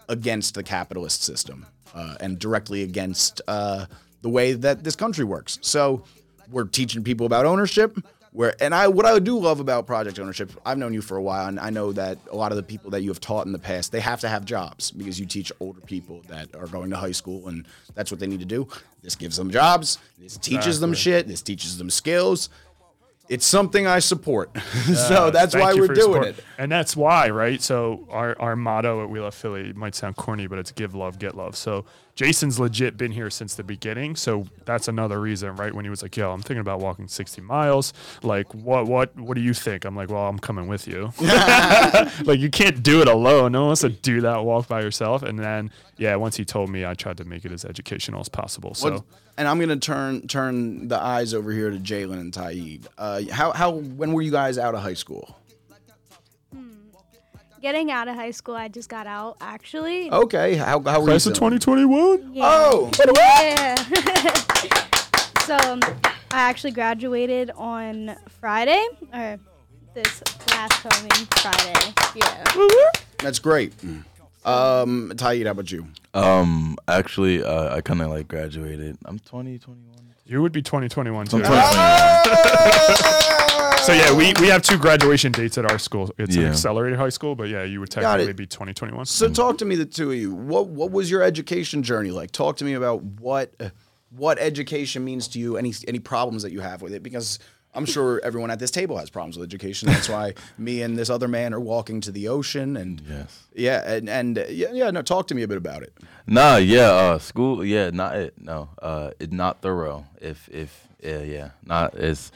against 0.09 0.55
the 0.55 0.63
capitalist 0.63 1.23
system 1.23 1.67
uh, 1.95 2.17
and 2.21 2.39
directly 2.39 2.83
against 2.83 3.41
uh, 3.49 3.87
the 4.23 4.29
way 4.29 4.53
that 4.53 4.85
this 4.85 4.97
country 4.97 5.25
works. 5.25 5.59
So 5.63 6.05
we're 6.51 6.65
teaching 6.65 7.03
people 7.03 7.27
about 7.27 7.47
ownership. 7.47 7.97
Where 8.35 8.53
and 8.61 8.75
I 8.75 8.89
what 8.89 9.07
I 9.07 9.17
do 9.21 9.39
love 9.39 9.61
about 9.61 9.87
project 9.87 10.19
ownership, 10.19 10.51
I've 10.67 10.77
known 10.77 10.93
you 10.93 11.03
for 11.03 11.17
a 11.17 11.23
while, 11.23 11.47
and 11.47 11.61
I 11.61 11.71
know 11.71 11.93
that 11.93 12.19
a 12.33 12.35
lot 12.35 12.51
of 12.51 12.57
the 12.57 12.65
people 12.65 12.91
that 12.91 13.01
you 13.01 13.11
have 13.11 13.21
taught 13.21 13.47
in 13.47 13.53
the 13.53 13.61
past, 13.61 13.93
they 13.93 14.01
have 14.01 14.19
to 14.23 14.29
have 14.29 14.45
jobs 14.45 14.91
because 14.91 15.21
you 15.21 15.25
teach 15.25 15.53
older 15.61 15.81
people 15.81 16.21
that 16.27 16.53
are 16.57 16.67
going 16.67 16.91
to 16.91 16.97
high 16.97 17.13
school, 17.13 17.47
and 17.47 17.65
that's 17.95 18.11
what 18.11 18.19
they 18.19 18.27
need 18.27 18.41
to 18.41 18.45
do. 18.45 18.67
This 19.03 19.15
gives 19.15 19.37
them 19.37 19.53
jobs. 19.53 19.99
This 20.19 20.37
teaches 20.37 20.81
them 20.81 20.95
shit. 20.95 21.29
This 21.29 21.43
teaches 21.43 21.79
them 21.79 21.91
skills. 21.91 22.49
It's 23.29 23.47
something 23.47 23.87
I 23.87 24.01
support. 24.01 24.51
so 25.09 25.31
that's 25.31 25.55
why 25.55 25.73
we're 25.75 25.87
doing 25.87 25.97
support. 25.97 26.27
it. 26.27 26.45
And 26.59 26.73
that's 26.73 26.97
why, 26.97 27.31
right? 27.31 27.63
So 27.63 28.09
our, 28.11 28.37
our 28.41 28.57
motto 28.57 29.05
at 29.05 29.11
We 29.11 29.21
Love 29.21 29.37
Philly 29.37 29.73
might 29.75 29.95
sound 29.95 30.17
corny, 30.17 30.49
but 30.49 30.59
it's 30.59 30.73
give 30.73 30.97
love, 30.97 31.21
get 31.21 31.37
love. 31.37 31.55
So 31.55 31.85
Jason's 32.15 32.61
legit 32.61 32.97
been 32.97 33.11
here 33.13 33.29
since 33.29 33.55
the 33.55 33.65
beginning. 33.65 34.15
So 34.15 34.47
that's 34.65 34.87
another 34.87 35.21
reason, 35.21 35.57
right? 35.57 35.75
When 35.75 35.85
he 35.85 35.91
was 35.91 36.03
like, 36.03 36.17
yo, 36.17 36.31
I'm 36.31 36.41
thinking 36.43 36.61
about 36.61 36.81
walking 36.81 37.09
60 37.09 37.41
miles. 37.43 37.93
Like, 38.23 38.53
what 38.55 38.87
what 38.87 39.17
what 39.17 39.35
do 39.35 39.41
you 39.41 39.53
think? 39.55 39.85
I'm 39.85 39.97
like, 39.97 40.11
well, 40.11 40.29
I'm 40.29 40.39
coming 40.39 40.69
with 40.69 40.87
you. 40.87 41.13
like 42.25 42.39
you 42.39 42.51
can't 42.51 42.83
do 42.83 43.01
it 43.03 43.09
alone. 43.09 43.53
No 43.53 43.61
one 43.61 43.67
wants 43.69 43.81
to 43.83 43.89
do 43.89 44.21
that 44.21 44.45
walk 44.45 44.69
by 44.69 44.81
yourself. 44.81 45.23
And 45.23 45.39
then 45.39 45.71
yeah, 45.97 46.15
once 46.17 46.37
he 46.37 46.45
told 46.45 46.71
me, 46.71 46.85
I 46.87 46.95
tried 46.95 47.17
to 47.19 47.25
make 47.25 47.45
it 47.45 47.53
as 47.53 47.65
educational 47.65 48.21
as 48.21 48.29
possible. 48.29 48.75
So 48.75 48.93
What- 48.93 49.05
and 49.37 49.49
I'm 49.49 49.59
gonna 49.59 49.77
turn 49.77 50.29
turn 50.29 50.87
the 50.87 51.01
eyes 51.01 51.35
over 51.35 51.51
here 51.51 51.71
to 51.71 51.79
Jalen 51.79 52.21
and 52.21 52.33
Taib. 52.33 52.87
Uh, 52.97 53.23
how 53.33 53.51
how 53.51 53.73
when 53.73 54.13
were 54.13 54.23
you 54.23 54.31
guys 54.31 54.59
out 54.59 54.77
of 54.77 54.81
high 54.83 54.95
school? 54.95 55.37
Getting 57.65 57.91
out 57.91 58.09
of 58.09 58.15
high 58.15 58.31
school, 58.33 58.57
I 58.57 58.69
just 58.69 58.91
got 58.91 59.07
out 59.07 59.39
actually. 59.41 60.11
Okay, 60.13 60.55
how 60.55 60.83
how 60.83 61.01
were 61.01 61.07
class 61.07 61.25
you? 61.25 61.33
of 61.33 61.39
feeling? 61.39 61.59
2021. 61.61 62.35
Yeah. 62.35 62.43
Oh, 62.45 62.91
Yeah. 63.17 63.75
so 65.47 65.57
um, 65.73 65.81
I 66.31 66.43
actually 66.43 66.73
graduated 66.73 67.51
on 67.53 68.17
Friday, 68.29 68.87
or 69.15 69.39
this 69.95 70.23
last 70.51 70.75
coming 70.83 71.11
Friday. 71.41 71.95
Yeah. 72.15 72.45
that's 73.21 73.39
great. 73.39 73.73
Um, 74.45 75.11
Taib, 75.17 75.47
how 75.47 75.53
about 75.53 75.73
you? 75.73 75.87
Um, 76.13 76.77
actually, 76.87 77.43
uh, 77.43 77.75
I 77.77 77.81
kind 77.81 78.03
of 78.03 78.11
like 78.11 78.29
graduated. 78.29 78.99
I'm 79.07 79.21
20, 79.21 79.59
21. 79.59 79.95
You 80.27 80.43
would 80.43 80.53
be 80.53 80.61
2021 80.61 81.29
too. 81.29 81.37
I'm 81.39 81.43
2021. 81.45 83.21
So 83.85 83.93
yeah, 83.93 84.17
we, 84.17 84.33
we 84.41 84.47
have 84.49 84.63
two 84.63 84.79
graduation 84.79 85.31
dates 85.31 85.59
at 85.59 85.71
our 85.71 85.79
school. 85.79 86.11
It's 86.17 86.37
an 86.37 86.43
Yeah. 86.43 86.49
accelerated 86.49 86.99
high 86.99 87.11
school, 87.11 87.35
but 87.35 87.51
yeah, 87.51 87.65
you 87.65 87.81
would 87.81 87.95
Got 87.95 88.01
technically 88.17 88.31
it. 88.31 88.37
be 88.37 88.47
2021. 88.47 89.05
So 89.05 89.27
mm-hmm. 89.27 89.35
talk 89.35 89.59
to 89.59 89.67
me, 89.67 89.77
the 89.77 89.85
two 89.85 90.11
of 90.11 90.17
you. 90.17 90.35
What 90.35 90.69
what 90.69 90.91
was 90.91 91.11
your 91.11 91.23
education 91.23 91.83
journey 91.83 92.11
like? 92.11 92.31
Talk 92.31 92.57
to 92.59 92.65
me 92.65 92.73
about 92.73 93.03
what 93.03 93.53
what 94.09 94.39
education 94.39 95.05
means 95.05 95.29
to 95.29 95.39
you. 95.39 95.59
Any 95.59 95.75
any 95.87 95.99
problems 95.99 96.43
that 96.45 96.53
you 96.53 96.61
have 96.61 96.81
with 96.81 96.95
it? 96.95 97.03
Because 97.03 97.39
I'm 97.75 97.85
sure 97.87 98.21
everyone 98.25 98.51
at 98.51 98.59
this 98.59 98.71
table 98.71 98.97
has 98.99 99.11
problems 99.11 99.37
with 99.37 99.49
education. 99.49 99.89
That's 99.89 100.09
why 100.09 100.35
me 100.59 100.83
and 100.83 100.97
this 100.97 101.11
other 101.11 101.29
man 101.29 101.53
are 101.53 101.61
walking 101.61 102.01
to 102.03 102.13
the 102.13 102.29
ocean. 102.29 102.77
And 102.77 103.01
Yes. 103.09 103.47
yeah, 103.55 103.93
and, 103.95 104.09
and 104.09 104.37
yeah, 104.51 104.69
yeah. 104.73 104.91
No, 104.91 105.03
talk 105.03 105.27
to 105.29 105.35
me 105.35 105.43
a 105.43 105.49
bit 105.49 105.59
about 105.59 105.83
it. 105.83 105.93
Nah, 106.27 106.57
yeah, 106.57 106.89
uh, 106.91 107.19
school, 107.19 107.65
yeah, 107.65 107.91
not 107.91 108.17
it. 108.17 108.35
No, 108.39 108.69
uh, 108.83 109.11
it 109.19 109.33
not 109.33 109.61
thorough. 109.63 110.07
If 110.21 110.49
if 110.51 110.89
yeah, 111.03 111.23
yeah, 111.23 111.51
not 111.65 111.95
it's. 111.95 112.31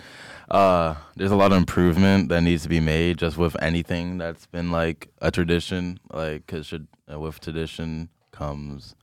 Uh, 0.51 0.95
there's 1.15 1.31
a 1.31 1.37
lot 1.37 1.53
of 1.53 1.59
improvement 1.59 2.31
that 2.31 2.41
needs 2.41 2.63
to 2.63 2.71
be 2.71 2.81
made 2.81 3.19
just 3.19 3.37
with 3.37 3.55
anything 3.63 4.17
that's 4.17 4.47
been 4.47 4.71
like 4.71 5.09
a 5.21 5.31
tradition. 5.31 6.01
Like, 6.11 6.47
cause 6.47 6.65
should, 6.65 6.87
uh, 7.13 7.21
with 7.21 7.39
tradition 7.39 8.09
comes, 8.33 8.97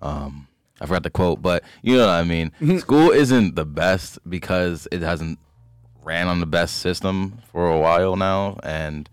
um, 0.00 0.48
I 0.80 0.86
forgot 0.86 1.02
the 1.02 1.10
quote, 1.10 1.42
but 1.42 1.62
you 1.82 1.96
know 1.96 2.06
what 2.06 2.12
I 2.14 2.24
mean. 2.24 2.52
School 2.78 3.10
isn't 3.10 3.54
the 3.54 3.66
best 3.66 4.18
because 4.28 4.88
it 4.90 5.02
hasn't 5.02 5.38
ran 6.02 6.28
on 6.28 6.40
the 6.40 6.46
best 6.46 6.78
system 6.78 7.38
for 7.52 7.68
a 7.70 7.78
while 7.78 8.16
now, 8.16 8.58
and 8.62 9.08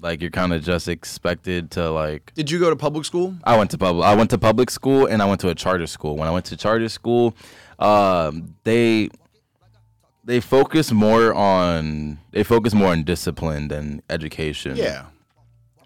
like 0.00 0.20
you're 0.20 0.30
kind 0.30 0.52
of 0.52 0.62
just 0.64 0.88
expected 0.88 1.70
to 1.72 1.90
like 1.90 2.32
Did 2.34 2.50
you 2.50 2.58
go 2.58 2.70
to 2.70 2.76
public 2.76 3.04
school? 3.04 3.34
I 3.44 3.56
went 3.56 3.70
to 3.70 3.78
public. 3.78 4.04
I 4.04 4.14
went 4.14 4.30
to 4.30 4.38
public 4.38 4.70
school 4.70 5.06
and 5.06 5.22
I 5.22 5.26
went 5.26 5.40
to 5.42 5.48
a 5.48 5.54
charter 5.54 5.86
school. 5.86 6.16
When 6.16 6.26
I 6.26 6.30
went 6.32 6.44
to 6.46 6.56
charter 6.56 6.88
school, 6.88 7.34
um, 7.78 8.54
they 8.64 9.10
they 10.24 10.40
focus 10.40 10.92
more 10.92 11.32
on 11.34 12.18
they 12.32 12.42
focus 12.42 12.74
more 12.74 12.88
on 12.92 13.04
discipline 13.04 13.68
than 13.68 14.02
education. 14.10 14.76
Yeah. 14.76 15.06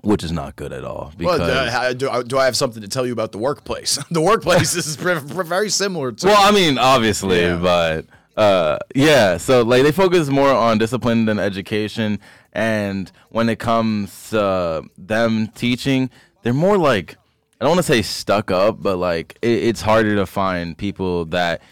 which 0.02 0.22
is 0.22 0.30
not 0.32 0.54
good 0.56 0.72
at 0.72 0.84
all. 0.84 1.12
Well, 1.18 1.36
Because, 1.38 1.40
uh, 1.74 1.92
do, 1.94 2.08
I- 2.08 2.22
do 2.22 2.38
I 2.38 2.44
have 2.44 2.56
something 2.56 2.80
to 2.82 2.88
tell 2.88 3.04
you 3.06 3.12
about 3.12 3.32
the 3.32 3.38
workplace? 3.38 3.98
the 4.10 4.20
workplace 4.20 4.76
is 4.76 4.94
very 5.56 5.68
similar 5.68 6.12
to. 6.12 6.26
well, 6.26 6.36
I 6.48 6.52
mean, 6.52 6.78
obviously, 6.78 7.40
Yeah. 7.40 7.56
but 7.56 8.06
uh, 8.36 8.78
yeah. 8.94 9.36
So 9.36 9.62
like 9.62 9.82
they 9.82 9.92
focus 9.92 10.28
more 10.28 10.50
on 10.50 10.78
discipline 10.78 11.24
than 11.24 11.38
education, 11.38 12.20
and 12.52 13.10
when 13.30 13.48
it 13.48 13.58
comes 13.58 14.30
to 14.30 14.42
uh, 14.42 14.82
them 14.98 15.48
teaching, 15.48 16.10
they're 16.42 16.52
more 16.52 16.76
like 16.78 17.16
I 17.60 17.64
don't 17.64 17.76
want 17.76 17.86
to 17.86 17.92
say 17.92 18.02
stuck 18.02 18.50
up, 18.50 18.82
but 18.82 18.96
like 18.96 19.38
it, 19.40 19.64
it's 19.64 19.80
harder 19.80 20.14
to 20.16 20.26
find 20.26 20.76
people 20.76 21.24
that 21.26 21.62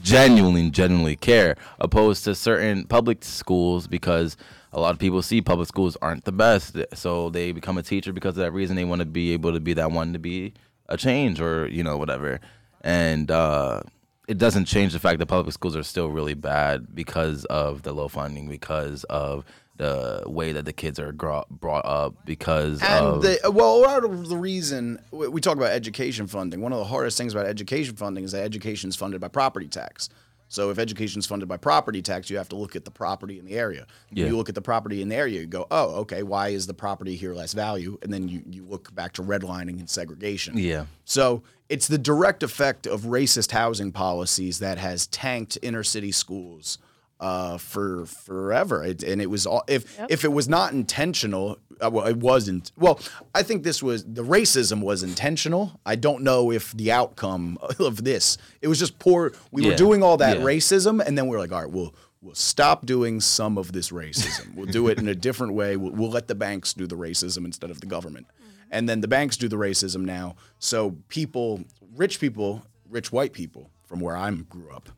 genuinely, 0.00 0.70
genuinely 0.70 1.16
care, 1.16 1.56
opposed 1.78 2.24
to 2.24 2.34
certain 2.34 2.84
public 2.84 3.22
schools 3.22 3.86
because 3.86 4.36
a 4.72 4.80
lot 4.80 4.90
of 4.90 4.98
people 4.98 5.22
see 5.22 5.40
public 5.40 5.68
schools 5.68 5.96
aren't 6.02 6.24
the 6.24 6.32
best, 6.32 6.76
so 6.94 7.30
they 7.30 7.52
become 7.52 7.78
a 7.78 7.82
teacher 7.82 8.12
because 8.12 8.30
of 8.30 8.42
that 8.42 8.52
reason. 8.52 8.74
They 8.74 8.84
want 8.84 9.00
to 9.00 9.06
be 9.06 9.32
able 9.32 9.52
to 9.52 9.60
be 9.60 9.74
that 9.74 9.92
one 9.92 10.14
to 10.14 10.18
be 10.18 10.54
a 10.88 10.96
change 10.96 11.40
or 11.40 11.68
you 11.68 11.84
know 11.84 11.98
whatever, 11.98 12.40
and 12.80 13.30
uh, 13.30 13.82
it 14.26 14.38
doesn't 14.38 14.64
change 14.64 14.92
the 14.92 14.98
fact 14.98 15.18
that 15.18 15.26
public 15.26 15.52
schools 15.52 15.76
are 15.76 15.82
still 15.82 16.08
really 16.08 16.34
bad 16.34 16.94
because 16.94 17.44
of 17.46 17.82
the 17.82 17.92
low 17.92 18.08
funding, 18.08 18.48
because 18.48 19.04
of 19.04 19.44
the 19.76 20.22
way 20.26 20.52
that 20.52 20.64
the 20.64 20.72
kids 20.72 20.98
are 21.00 21.12
brought 21.12 21.84
up, 21.84 22.14
because 22.24 22.80
And 22.82 23.06
of 23.06 23.22
the, 23.22 23.38
well, 23.50 23.82
part 23.84 24.04
of 24.04 24.28
the 24.28 24.36
reason 24.36 25.00
we 25.10 25.40
talk 25.40 25.56
about 25.56 25.72
education 25.72 26.26
funding, 26.26 26.60
one 26.60 26.72
of 26.72 26.78
the 26.78 26.84
hardest 26.84 27.18
things 27.18 27.34
about 27.34 27.46
education 27.46 27.96
funding 27.96 28.24
is 28.24 28.32
that 28.32 28.44
education 28.44 28.88
is 28.88 28.96
funded 28.96 29.20
by 29.20 29.28
property 29.28 29.66
tax. 29.66 30.08
So 30.54 30.70
if 30.70 30.78
education 30.78 31.18
is 31.18 31.26
funded 31.26 31.48
by 31.48 31.56
property 31.56 32.00
tax, 32.00 32.30
you 32.30 32.36
have 32.36 32.48
to 32.50 32.56
look 32.56 32.76
at 32.76 32.84
the 32.84 32.90
property 32.90 33.38
in 33.38 33.44
the 33.44 33.54
area. 33.54 33.86
Yeah. 34.10 34.26
You 34.26 34.36
look 34.36 34.48
at 34.48 34.54
the 34.54 34.62
property 34.62 35.02
in 35.02 35.08
the 35.08 35.16
area, 35.16 35.40
you 35.40 35.46
go, 35.46 35.66
oh, 35.70 35.96
okay, 35.96 36.22
why 36.22 36.48
is 36.48 36.66
the 36.66 36.74
property 36.74 37.16
here 37.16 37.34
less 37.34 37.52
value? 37.52 37.98
And 38.02 38.12
then 38.12 38.28
you, 38.28 38.42
you 38.48 38.64
look 38.64 38.94
back 38.94 39.12
to 39.14 39.22
redlining 39.22 39.80
and 39.80 39.90
segregation. 39.90 40.56
yeah. 40.56 40.86
So 41.04 41.42
it's 41.68 41.88
the 41.88 41.98
direct 41.98 42.42
effect 42.42 42.86
of 42.86 43.02
racist 43.02 43.50
housing 43.50 43.90
policies 43.90 44.60
that 44.60 44.78
has 44.78 45.06
tanked 45.08 45.58
inner 45.60 45.82
city 45.82 46.12
schools 46.12 46.78
uh, 47.20 47.58
for 47.58 48.06
forever. 48.06 48.84
It, 48.84 49.02
and 49.02 49.20
it 49.20 49.30
was 49.30 49.46
all 49.46 49.64
if 49.66 49.98
if 50.08 50.24
it 50.24 50.32
was 50.32 50.48
not 50.48 50.72
intentional. 50.72 51.58
Uh, 51.80 51.90
well, 51.90 52.06
it 52.06 52.16
wasn't. 52.16 52.72
Well, 52.76 53.00
I 53.34 53.42
think 53.42 53.62
this 53.62 53.82
was 53.82 54.04
the 54.04 54.24
racism 54.24 54.80
was 54.82 55.02
intentional. 55.02 55.80
I 55.84 55.96
don't 55.96 56.22
know 56.22 56.50
if 56.52 56.72
the 56.72 56.92
outcome 56.92 57.58
of 57.78 58.04
this. 58.04 58.38
It 58.62 58.68
was 58.68 58.78
just 58.78 58.98
poor. 58.98 59.32
We 59.50 59.66
were 59.66 59.74
doing 59.76 60.02
all 60.02 60.16
that 60.18 60.38
Yeah. 60.38 60.44
racism, 60.44 61.04
and 61.04 61.16
then 61.18 61.26
we 61.28 61.36
are 61.36 61.38
like, 61.40 61.52
all 61.52 61.62
right, 61.62 61.70
we'll. 61.70 61.94
We'll 62.22 62.34
stop 62.34 62.86
doing 62.86 63.20
some 63.20 63.58
of 63.58 63.72
this 63.72 63.90
racism. 63.90 64.54
We'll 64.54 64.64
do 64.64 64.88
it 64.88 64.98
in 64.98 65.08
a 65.08 65.14
different 65.14 65.52
way. 65.52 65.76
We'll, 65.76 65.92
we'll 65.92 66.08
let 66.08 66.26
the 66.26 66.34
banks 66.34 66.72
do 66.72 66.86
the 66.86 66.96
racism 66.96 67.44
instead 67.44 67.70
of 67.70 67.82
the 67.82 67.86
government 67.86 68.26
and 68.70 68.88
then 68.88 69.02
the 69.02 69.08
banks 69.08 69.36
do 69.36 69.46
the 69.46 69.56
racism 69.58 70.06
now. 70.06 70.36
So 70.58 70.96
people, 71.08 71.64
rich 71.94 72.20
people, 72.20 72.62
rich 72.88 73.12
white 73.12 73.34
people 73.34 73.68
from 73.82 74.00
where 74.00 74.16
I 74.16 74.30
grew 74.30 74.70
up, 74.70 74.88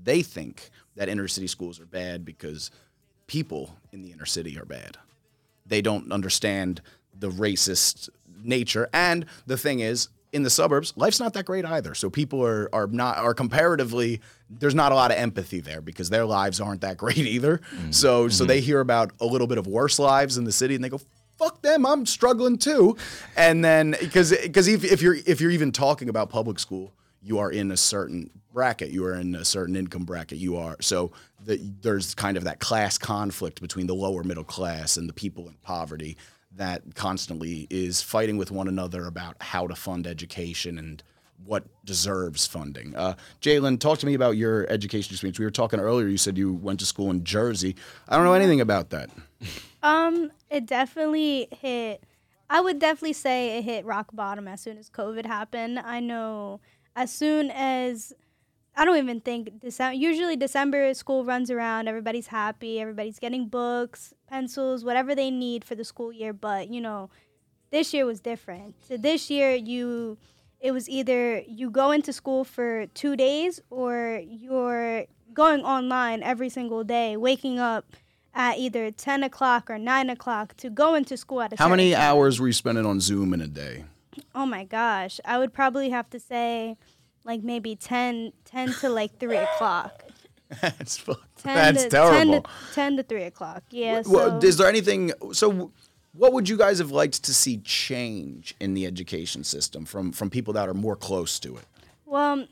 they 0.00 0.22
think 0.22 0.70
that 0.94 1.08
inner 1.08 1.26
city 1.26 1.48
schools 1.48 1.80
are 1.80 1.84
bad 1.86 2.24
because 2.24 2.70
people 3.26 3.76
in 3.90 4.02
the 4.02 4.12
inner 4.12 4.26
city 4.26 4.56
are 4.56 4.64
bad. 4.64 4.98
They 5.68 5.82
don't 5.82 6.10
understand 6.12 6.80
the 7.18 7.30
racist 7.30 8.08
nature. 8.42 8.88
And 8.92 9.26
the 9.46 9.56
thing 9.56 9.80
is, 9.80 10.08
in 10.32 10.42
the 10.42 10.50
suburbs, 10.50 10.92
life's 10.96 11.20
not 11.20 11.32
that 11.34 11.46
great 11.46 11.64
either. 11.64 11.94
So 11.94 12.10
people 12.10 12.44
are 12.44 12.68
are 12.72 12.86
not 12.86 13.18
are 13.18 13.34
comparatively 13.34 14.20
there's 14.50 14.74
not 14.74 14.92
a 14.92 14.94
lot 14.94 15.10
of 15.10 15.16
empathy 15.16 15.60
there 15.60 15.80
because 15.80 16.10
their 16.10 16.26
lives 16.26 16.60
aren't 16.60 16.82
that 16.82 16.96
great 16.98 17.18
either. 17.18 17.58
Mm-hmm. 17.58 17.90
So 17.92 18.28
so 18.28 18.42
mm-hmm. 18.42 18.48
they 18.48 18.60
hear 18.60 18.80
about 18.80 19.12
a 19.20 19.26
little 19.26 19.46
bit 19.46 19.58
of 19.58 19.66
worse 19.66 19.98
lives 19.98 20.36
in 20.36 20.44
the 20.44 20.52
city 20.52 20.74
and 20.74 20.84
they 20.84 20.88
go, 20.88 21.00
fuck 21.38 21.62
them, 21.62 21.86
I'm 21.86 22.04
struggling 22.04 22.58
too. 22.58 22.96
And 23.36 23.64
then 23.64 23.96
because 23.98 24.32
because 24.32 24.68
if, 24.68 24.84
if 24.84 25.00
you're 25.00 25.16
if 25.26 25.40
you're 25.40 25.50
even 25.50 25.72
talking 25.72 26.08
about 26.08 26.28
public 26.28 26.58
school, 26.58 26.92
you 27.22 27.38
are 27.38 27.50
in 27.50 27.70
a 27.70 27.76
certain 27.76 28.30
bracket, 28.52 28.90
you 28.90 29.04
are 29.04 29.14
in 29.14 29.34
a 29.34 29.44
certain 29.44 29.76
income 29.76 30.04
bracket, 30.04 30.38
you 30.38 30.56
are 30.56 30.76
so 30.80 31.12
the, 31.44 31.60
there's 31.80 32.14
kind 32.14 32.36
of 32.36 32.44
that 32.44 32.60
class 32.60 32.98
conflict 32.98 33.60
between 33.60 33.86
the 33.86 33.94
lower 33.94 34.22
middle 34.22 34.44
class 34.44 34.96
and 34.96 35.08
the 35.08 35.12
people 35.12 35.48
in 35.48 35.54
poverty 35.62 36.16
that 36.56 36.94
constantly 36.94 37.66
is 37.70 38.02
fighting 38.02 38.36
with 38.36 38.50
one 38.50 38.68
another 38.68 39.06
about 39.06 39.36
how 39.40 39.66
to 39.66 39.74
fund 39.74 40.06
education 40.06 40.78
and 40.78 41.02
what 41.44 41.64
deserves 41.84 42.46
funding. 42.46 42.94
Uh, 42.96 43.14
Jalen, 43.40 43.78
talk 43.78 43.98
to 44.00 44.06
me 44.06 44.14
about 44.14 44.36
your 44.36 44.68
education 44.68 45.14
experience. 45.14 45.38
We 45.38 45.44
were 45.44 45.50
talking 45.50 45.78
earlier. 45.78 46.08
You 46.08 46.18
said 46.18 46.36
you 46.36 46.52
went 46.52 46.80
to 46.80 46.86
school 46.86 47.10
in 47.10 47.24
Jersey. 47.24 47.76
I 48.08 48.16
don't 48.16 48.24
know 48.24 48.32
anything 48.34 48.60
about 48.60 48.90
that. 48.90 49.10
Um, 49.82 50.32
it 50.50 50.66
definitely 50.66 51.48
hit. 51.52 52.02
I 52.50 52.60
would 52.60 52.78
definitely 52.78 53.12
say 53.12 53.58
it 53.58 53.62
hit 53.62 53.84
rock 53.84 54.08
bottom 54.12 54.48
as 54.48 54.60
soon 54.60 54.78
as 54.78 54.90
COVID 54.90 55.26
happened. 55.26 55.78
I 55.78 56.00
know 56.00 56.60
as 56.98 57.12
soon 57.12 57.50
as 57.52 58.12
I 58.76 58.84
don't 58.84 58.96
even 58.96 59.20
think 59.20 59.60
December. 59.60 59.94
Usually 59.94 60.36
December 60.36 60.92
school 60.94 61.24
runs 61.24 61.48
around, 61.50 61.86
everybody's 61.86 62.26
happy, 62.26 62.80
everybody's 62.80 63.20
getting 63.20 63.46
books, 63.46 64.14
pencils, 64.28 64.84
whatever 64.84 65.14
they 65.14 65.30
need 65.30 65.64
for 65.64 65.76
the 65.76 65.84
school 65.84 66.12
year. 66.12 66.32
But 66.32 66.70
you 66.70 66.80
know, 66.80 67.08
this 67.70 67.94
year 67.94 68.04
was 68.04 68.20
different. 68.20 68.74
So 68.80 68.96
this 68.96 69.30
year 69.30 69.54
you, 69.54 70.18
it 70.60 70.72
was 70.72 70.88
either 70.88 71.40
you 71.46 71.70
go 71.70 71.92
into 71.92 72.12
school 72.12 72.42
for 72.44 72.86
two 72.94 73.16
days 73.16 73.60
or 73.70 74.20
you're 74.26 75.04
going 75.32 75.62
online 75.62 76.24
every 76.24 76.48
single 76.48 76.82
day, 76.82 77.16
waking 77.16 77.60
up 77.60 77.96
at 78.34 78.58
either 78.58 78.90
10 78.90 79.22
o'clock 79.22 79.70
or 79.70 79.78
9 79.78 80.10
o'clock 80.10 80.56
to 80.56 80.68
go 80.68 80.94
into 80.94 81.16
school 81.16 81.42
at 81.42 81.52
a 81.52 81.56
How 81.56 81.68
many 81.68 81.92
time. 81.92 82.00
hours 82.02 82.40
were 82.40 82.48
you 82.48 82.52
spending 82.52 82.86
on 82.86 83.00
Zoom 83.00 83.32
in 83.34 83.40
a 83.40 83.46
day? 83.48 83.84
Oh 84.34 84.46
my 84.46 84.64
gosh. 84.64 85.20
I 85.24 85.38
would 85.38 85.52
probably 85.52 85.90
have 85.90 86.08
to 86.10 86.20
say 86.20 86.76
like 87.24 87.42
maybe 87.42 87.76
10, 87.76 88.32
10 88.44 88.72
to 88.80 88.88
like 88.88 89.18
3 89.18 89.36
o'clock. 89.54 90.04
That's 90.60 90.96
fucked. 90.96 91.44
10 91.44 91.54
That's 91.54 91.84
to, 91.84 91.90
terrible. 91.90 92.32
10 92.32 92.42
to, 92.42 92.50
10 92.74 92.96
to 92.96 93.02
3 93.02 93.22
o'clock. 93.24 93.62
Yeah. 93.70 94.02
Well, 94.06 94.40
so, 94.40 94.46
is 94.46 94.56
there 94.56 94.68
anything? 94.68 95.12
So, 95.32 95.72
what 96.12 96.32
would 96.32 96.48
you 96.48 96.56
guys 96.56 96.78
have 96.78 96.90
liked 96.90 97.22
to 97.24 97.34
see 97.34 97.58
change 97.58 98.54
in 98.58 98.74
the 98.74 98.86
education 98.86 99.44
system 99.44 99.84
from 99.84 100.10
from 100.12 100.30
people 100.30 100.54
that 100.54 100.68
are 100.68 100.74
more 100.74 100.96
close 100.96 101.38
to 101.40 101.56
it? 101.56 101.64
Well, 102.06 102.32
um, 102.32 102.48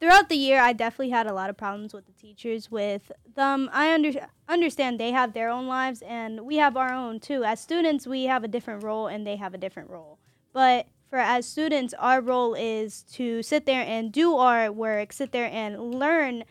throughout 0.00 0.28
the 0.28 0.36
year, 0.36 0.60
I 0.60 0.72
definitely 0.72 1.10
had 1.10 1.26
a 1.26 1.32
lot 1.32 1.50
of 1.50 1.56
problems 1.56 1.94
with 1.94 2.06
the 2.06 2.12
teachers. 2.12 2.70
With 2.70 3.12
them, 3.36 3.70
I 3.72 3.94
under, 3.94 4.26
understand 4.48 4.98
they 4.98 5.12
have 5.12 5.32
their 5.32 5.48
own 5.48 5.66
lives, 5.66 6.02
and 6.02 6.40
we 6.40 6.56
have 6.56 6.76
our 6.76 6.92
own 6.92 7.20
too. 7.20 7.44
As 7.44 7.60
students, 7.60 8.06
we 8.06 8.24
have 8.24 8.42
a 8.42 8.48
different 8.48 8.82
role, 8.82 9.06
and 9.06 9.26
they 9.26 9.36
have 9.36 9.54
a 9.54 9.58
different 9.58 9.88
role. 9.88 10.18
But 10.52 10.86
for 11.08 11.18
as 11.18 11.46
students, 11.46 11.94
our 11.98 12.20
role 12.20 12.54
is 12.54 13.02
to 13.12 13.42
sit 13.42 13.66
there 13.66 13.82
and 13.82 14.12
do 14.12 14.36
our 14.36 14.70
work, 14.70 15.12
sit 15.12 15.32
there 15.32 15.50
and 15.50 15.94
learn 15.94 16.44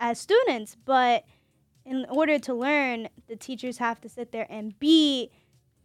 as 0.00 0.18
students. 0.18 0.76
But 0.84 1.24
in 1.84 2.06
order 2.08 2.38
to 2.38 2.54
learn, 2.54 3.08
the 3.28 3.36
teachers 3.36 3.78
have 3.78 4.00
to 4.02 4.08
sit 4.08 4.32
there 4.32 4.46
and 4.48 4.78
be 4.78 5.30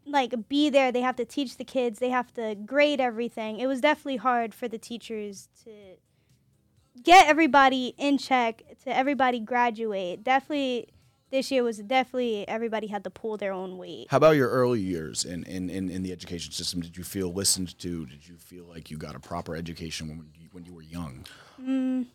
like 0.05 0.33
be 0.49 0.69
there. 0.69 0.91
They 0.91 1.01
have 1.01 1.15
to 1.17 1.25
teach 1.25 1.57
the 1.57 1.63
kids. 1.63 1.99
They 1.99 2.09
have 2.09 2.33
to 2.33 2.55
grade 2.55 2.99
everything. 2.99 3.59
It 3.59 3.67
was 3.67 3.81
definitely 3.81 4.17
hard 4.17 4.53
for 4.53 4.67
the 4.67 4.77
teachers 4.77 5.47
to 5.63 5.71
get 7.01 7.27
everybody 7.27 7.95
in 7.97 8.17
check 8.17 8.63
to 8.83 8.95
everybody 8.95 9.39
graduate. 9.39 10.23
Definitely 10.23 10.89
this 11.33 11.49
year 11.49 11.63
was 11.63 11.79
definitely 11.79 12.47
everybody 12.47 12.87
had 12.87 13.03
to 13.03 13.09
pull 13.09 13.37
their 13.37 13.51
own 13.51 13.77
weight 13.77 14.05
How 14.09 14.17
about 14.17 14.35
your 14.35 14.49
early 14.49 14.79
years 14.79 15.25
in, 15.25 15.43
in, 15.45 15.69
in, 15.69 15.89
in 15.89 16.03
the 16.03 16.11
education 16.11 16.51
system? 16.51 16.79
Did 16.79 16.95
you 16.95 17.03
feel 17.03 17.33
listened 17.33 17.77
to? 17.79 18.05
Did 18.05 18.27
you 18.27 18.35
feel 18.37 18.65
like 18.65 18.91
you 18.91 18.97
got 18.97 19.15
a 19.15 19.19
proper 19.19 19.55
education 19.55 20.07
when 20.07 20.29
you, 20.39 20.47
when 20.51 20.63
you 20.63 20.73
were 20.73 20.83
young? 20.83 21.25
Mm, 21.59 22.05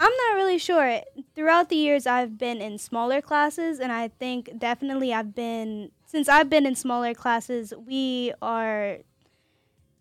I'm 0.00 0.12
not 0.12 0.34
really 0.36 0.58
sure. 0.58 1.00
Throughout 1.34 1.70
the 1.70 1.76
years, 1.76 2.06
I've 2.06 2.36
been 2.38 2.60
in 2.60 2.78
smaller 2.78 3.20
classes, 3.20 3.80
and 3.80 3.90
I 3.90 4.08
think 4.08 4.58
definitely 4.58 5.12
I've 5.12 5.34
been 5.34 5.90
since 6.06 6.28
I've 6.28 6.50
been 6.50 6.66
in 6.66 6.74
smaller 6.74 7.14
classes. 7.14 7.72
We 7.86 8.32
are 8.40 8.98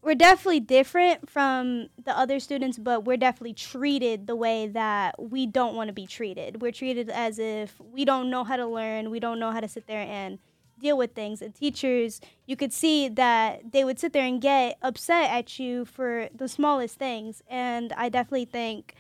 we're 0.08 0.16
definitely 0.16 0.62
different 0.62 1.30
from 1.30 1.90
the 2.06 2.18
other 2.18 2.40
students, 2.40 2.78
but 2.78 3.04
we're 3.04 3.18
definitely 3.18 3.54
treated 3.54 4.26
the 4.26 4.38
way 4.38 4.66
that 4.66 5.22
we 5.22 5.46
don't 5.46 5.76
want 5.76 5.90
to 5.90 5.94
be 5.94 6.08
treated. 6.08 6.62
We're 6.62 6.72
treated 6.72 7.10
as 7.10 7.40
if 7.40 7.76
we 7.92 8.06
don't 8.06 8.30
know 8.30 8.46
how 8.46 8.56
to 8.56 8.66
learn, 8.66 9.12
we 9.12 9.20
don't 9.20 9.38
know 9.38 9.52
how 9.52 9.60
to 9.60 9.68
sit 9.68 9.86
there 9.86 10.08
and 10.08 10.40
deal 10.80 10.98
with 10.98 11.12
things. 11.14 11.42
And 11.42 11.54
teachers, 11.54 12.22
you 12.46 12.56
could 12.56 12.72
see 12.72 13.10
that 13.10 13.74
they 13.74 13.84
would 13.84 14.00
sit 14.00 14.14
there 14.14 14.26
and 14.26 14.40
get 14.42 14.78
upset 14.82 15.30
at 15.30 15.60
you 15.60 15.84
for 15.84 16.30
the 16.34 16.48
smallest 16.48 16.96
things. 16.96 17.44
And 17.50 17.92
I 17.92 18.08
definitely 18.08 18.46
think 18.46 18.96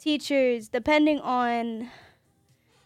teachers, 0.00 0.66
depending 0.66 1.20
on 1.20 1.88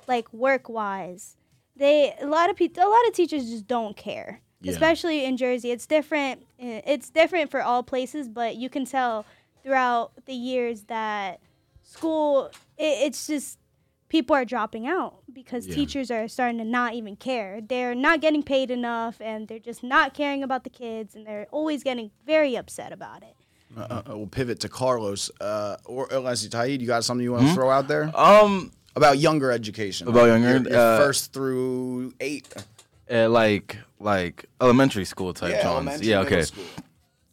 like 0.06 0.30
work 0.30 0.68
wise, 0.68 1.38
they 1.74 2.14
a 2.20 2.26
lot 2.26 2.50
of 2.50 2.56
people, 2.56 2.82
a 2.82 2.84
lot 2.84 3.08
of 3.08 3.14
teachers 3.14 3.48
just 3.48 3.66
don't 3.66 3.96
care. 3.96 4.42
Yeah. 4.62 4.72
Especially 4.72 5.24
in 5.24 5.36
Jersey, 5.36 5.70
it's 5.70 5.86
different. 5.86 6.46
eh, 6.58 6.80
It's 6.86 7.10
different 7.10 7.50
for 7.50 7.62
all 7.62 7.82
places, 7.82 8.28
but 8.28 8.56
you 8.56 8.68
can 8.68 8.84
tell 8.84 9.24
throughout 9.62 10.12
the 10.26 10.34
years 10.34 10.82
that 10.84 11.40
school, 11.82 12.50
it, 12.78 13.06
it's 13.06 13.26
just 13.26 13.58
people 14.08 14.36
are 14.36 14.44
dropping 14.44 14.86
out 14.86 15.14
because 15.32 15.66
teachers 15.74 16.10
are 16.10 16.28
starting 16.28 16.58
to 16.58 16.64
not 16.64 16.94
even 16.94 17.16
care. 17.16 17.60
They're 17.66 17.94
not 17.94 18.20
getting 18.20 18.42
paid 18.42 18.70
enough 18.70 19.20
and 19.20 19.48
they're 19.48 19.58
just 19.58 19.82
not 19.82 20.14
caring 20.14 20.42
about 20.42 20.64
the 20.64 20.70
kids 20.70 21.14
and 21.14 21.26
they're 21.26 21.46
always 21.50 21.82
getting 21.82 22.10
very 22.26 22.54
upset 22.56 22.92
about 22.92 23.22
it. 23.22 23.34
Uh, 23.76 23.80
uh, 23.80 24.02
we'll 24.08 24.26
pivot 24.26 24.60
to 24.60 24.68
Carlos 24.68 25.30
uh, 25.40 25.76
or 25.86 26.06
unless 26.10 26.46
Taid, 26.46 26.80
you 26.80 26.86
got 26.86 27.04
something 27.04 27.24
you 27.24 27.32
want 27.32 27.46
to 27.48 27.54
throw 27.54 27.70
out 27.70 27.88
there 27.88 28.10
Um, 28.14 28.70
about 28.94 29.16
younger 29.18 29.50
education? 29.50 30.08
About 30.08 30.26
younger, 30.26 30.58
Your- 30.58 30.68
your 30.70 30.78
uh, 30.78 30.98
first 30.98 31.32
through 31.32 32.12
eight. 32.20 32.52
Uh, 33.12 33.28
like 33.28 33.78
like 34.00 34.46
elementary 34.60 35.04
school 35.04 35.32
type 35.34 35.50
Yeah, 35.52 35.62
Johns. 35.62 36.00
Yeah, 36.00 36.20
okay. 36.20 36.44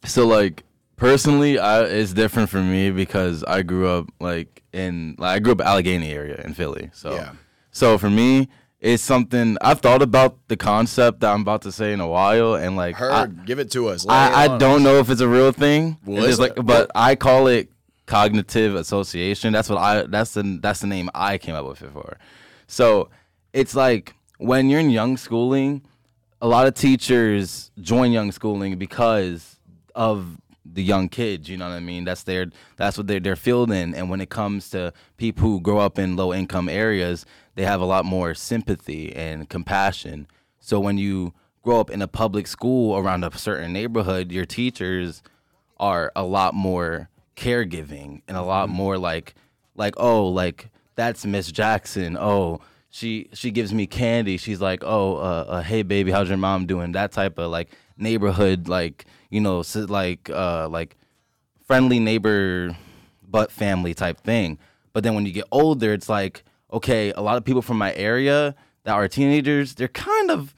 So 0.04 0.26
like 0.26 0.62
personally, 0.96 1.58
I, 1.58 1.82
it's 1.84 2.12
different 2.12 2.48
for 2.50 2.60
me 2.62 2.90
because 2.90 3.42
I 3.44 3.62
grew 3.62 3.88
up 3.88 4.06
like 4.20 4.62
in 4.72 5.16
like 5.18 5.36
I 5.36 5.38
grew 5.40 5.52
up 5.52 5.60
Allegheny 5.60 6.12
area 6.12 6.40
in 6.44 6.54
Philly. 6.54 6.90
So 6.92 7.14
Yeah. 7.14 7.32
so 7.70 7.98
for 7.98 8.10
me, 8.10 8.48
it's 8.80 9.02
something 9.02 9.58
I've 9.60 9.80
thought 9.80 10.00
about 10.02 10.38
the 10.48 10.56
concept 10.56 11.20
that 11.20 11.32
I'm 11.34 11.42
about 11.42 11.62
to 11.62 11.72
say 11.72 11.92
in 11.92 12.00
a 12.00 12.06
while, 12.08 12.54
and 12.54 12.76
like 12.76 12.96
Heard, 12.96 13.12
I, 13.12 13.26
give 13.26 13.58
it 13.58 13.70
to 13.72 13.88
us. 13.88 14.04
Lay 14.06 14.14
I, 14.14 14.44
I 14.44 14.58
don't 14.58 14.76
us. 14.76 14.82
know 14.82 14.98
if 14.98 15.10
it's 15.10 15.20
a 15.20 15.28
real 15.28 15.52
thing. 15.52 15.98
Well, 16.06 16.24
It's 16.24 16.38
like, 16.38 16.54
but 16.64 16.90
I 16.94 17.14
call 17.14 17.46
it 17.46 17.70
cognitive 18.06 18.74
association. 18.74 19.52
That's 19.52 19.68
what 19.68 19.78
I. 19.78 20.02
That's 20.04 20.32
the 20.34 20.58
that's 20.62 20.80
the 20.80 20.86
name 20.86 21.10
I 21.14 21.36
came 21.38 21.54
up 21.54 21.66
with 21.66 21.82
it 21.82 21.90
for. 21.92 22.16
So 22.68 23.10
it's 23.52 23.74
like 23.74 24.14
when 24.40 24.70
you're 24.70 24.80
in 24.80 24.90
young 24.90 25.16
schooling, 25.16 25.82
a 26.40 26.48
lot 26.48 26.66
of 26.66 26.74
teachers 26.74 27.70
join 27.80 28.10
young 28.10 28.32
schooling 28.32 28.78
because 28.78 29.58
of 29.94 30.38
the 30.64 30.82
young 30.82 31.08
kids. 31.10 31.48
You 31.48 31.58
know 31.58 31.68
what 31.68 31.74
I 31.74 31.80
mean? 31.80 32.04
That's 32.04 32.22
their 32.22 32.46
that's 32.76 32.96
what 32.96 33.06
they're 33.06 33.20
they're 33.20 33.36
filled 33.36 33.70
in. 33.70 33.94
And 33.94 34.08
when 34.08 34.20
it 34.20 34.30
comes 34.30 34.70
to 34.70 34.92
people 35.18 35.42
who 35.42 35.60
grow 35.60 35.78
up 35.78 35.98
in 35.98 36.16
low 36.16 36.32
income 36.32 36.68
areas, 36.68 37.26
they 37.54 37.64
have 37.64 37.82
a 37.82 37.84
lot 37.84 38.04
more 38.06 38.34
sympathy 38.34 39.14
and 39.14 39.48
compassion. 39.48 40.26
So 40.58 40.80
when 40.80 40.96
you 40.96 41.34
grow 41.62 41.78
up 41.80 41.90
in 41.90 42.00
a 42.00 42.08
public 42.08 42.46
school 42.46 42.96
around 42.96 43.24
a 43.24 43.36
certain 43.36 43.74
neighborhood, 43.74 44.32
your 44.32 44.46
teachers 44.46 45.22
are 45.78 46.12
a 46.16 46.24
lot 46.24 46.54
more 46.54 47.10
caregiving 47.36 48.22
and 48.26 48.36
a 48.36 48.42
lot 48.42 48.68
mm-hmm. 48.68 48.76
more 48.76 48.98
like 48.98 49.34
like 49.74 49.94
oh 49.98 50.26
like 50.26 50.70
that's 50.94 51.26
Miss 51.26 51.52
Jackson. 51.52 52.16
Oh, 52.18 52.60
she 52.90 53.28
she 53.32 53.50
gives 53.50 53.72
me 53.72 53.86
candy. 53.86 54.36
She's 54.36 54.60
like, 54.60 54.82
"Oh, 54.84 55.16
uh, 55.16 55.44
uh 55.48 55.62
hey 55.62 55.82
baby, 55.82 56.10
how's 56.10 56.28
your 56.28 56.38
mom 56.38 56.66
doing?" 56.66 56.92
That 56.92 57.12
type 57.12 57.38
of 57.38 57.50
like 57.50 57.70
neighborhood 57.96 58.68
like, 58.68 59.06
you 59.30 59.40
know, 59.40 59.62
like 59.74 60.28
uh 60.28 60.68
like 60.68 60.96
friendly 61.66 62.00
neighbor 62.00 62.76
but 63.26 63.52
family 63.52 63.94
type 63.94 64.20
thing. 64.20 64.58
But 64.92 65.04
then 65.04 65.14
when 65.14 65.24
you 65.24 65.32
get 65.32 65.44
older, 65.52 65.92
it's 65.92 66.08
like, 66.08 66.42
okay, 66.72 67.12
a 67.12 67.20
lot 67.20 67.36
of 67.36 67.44
people 67.44 67.62
from 67.62 67.78
my 67.78 67.94
area 67.94 68.56
that 68.82 68.92
are 68.92 69.06
teenagers, 69.06 69.76
they're 69.76 69.88
kind 69.88 70.30
of 70.30 70.54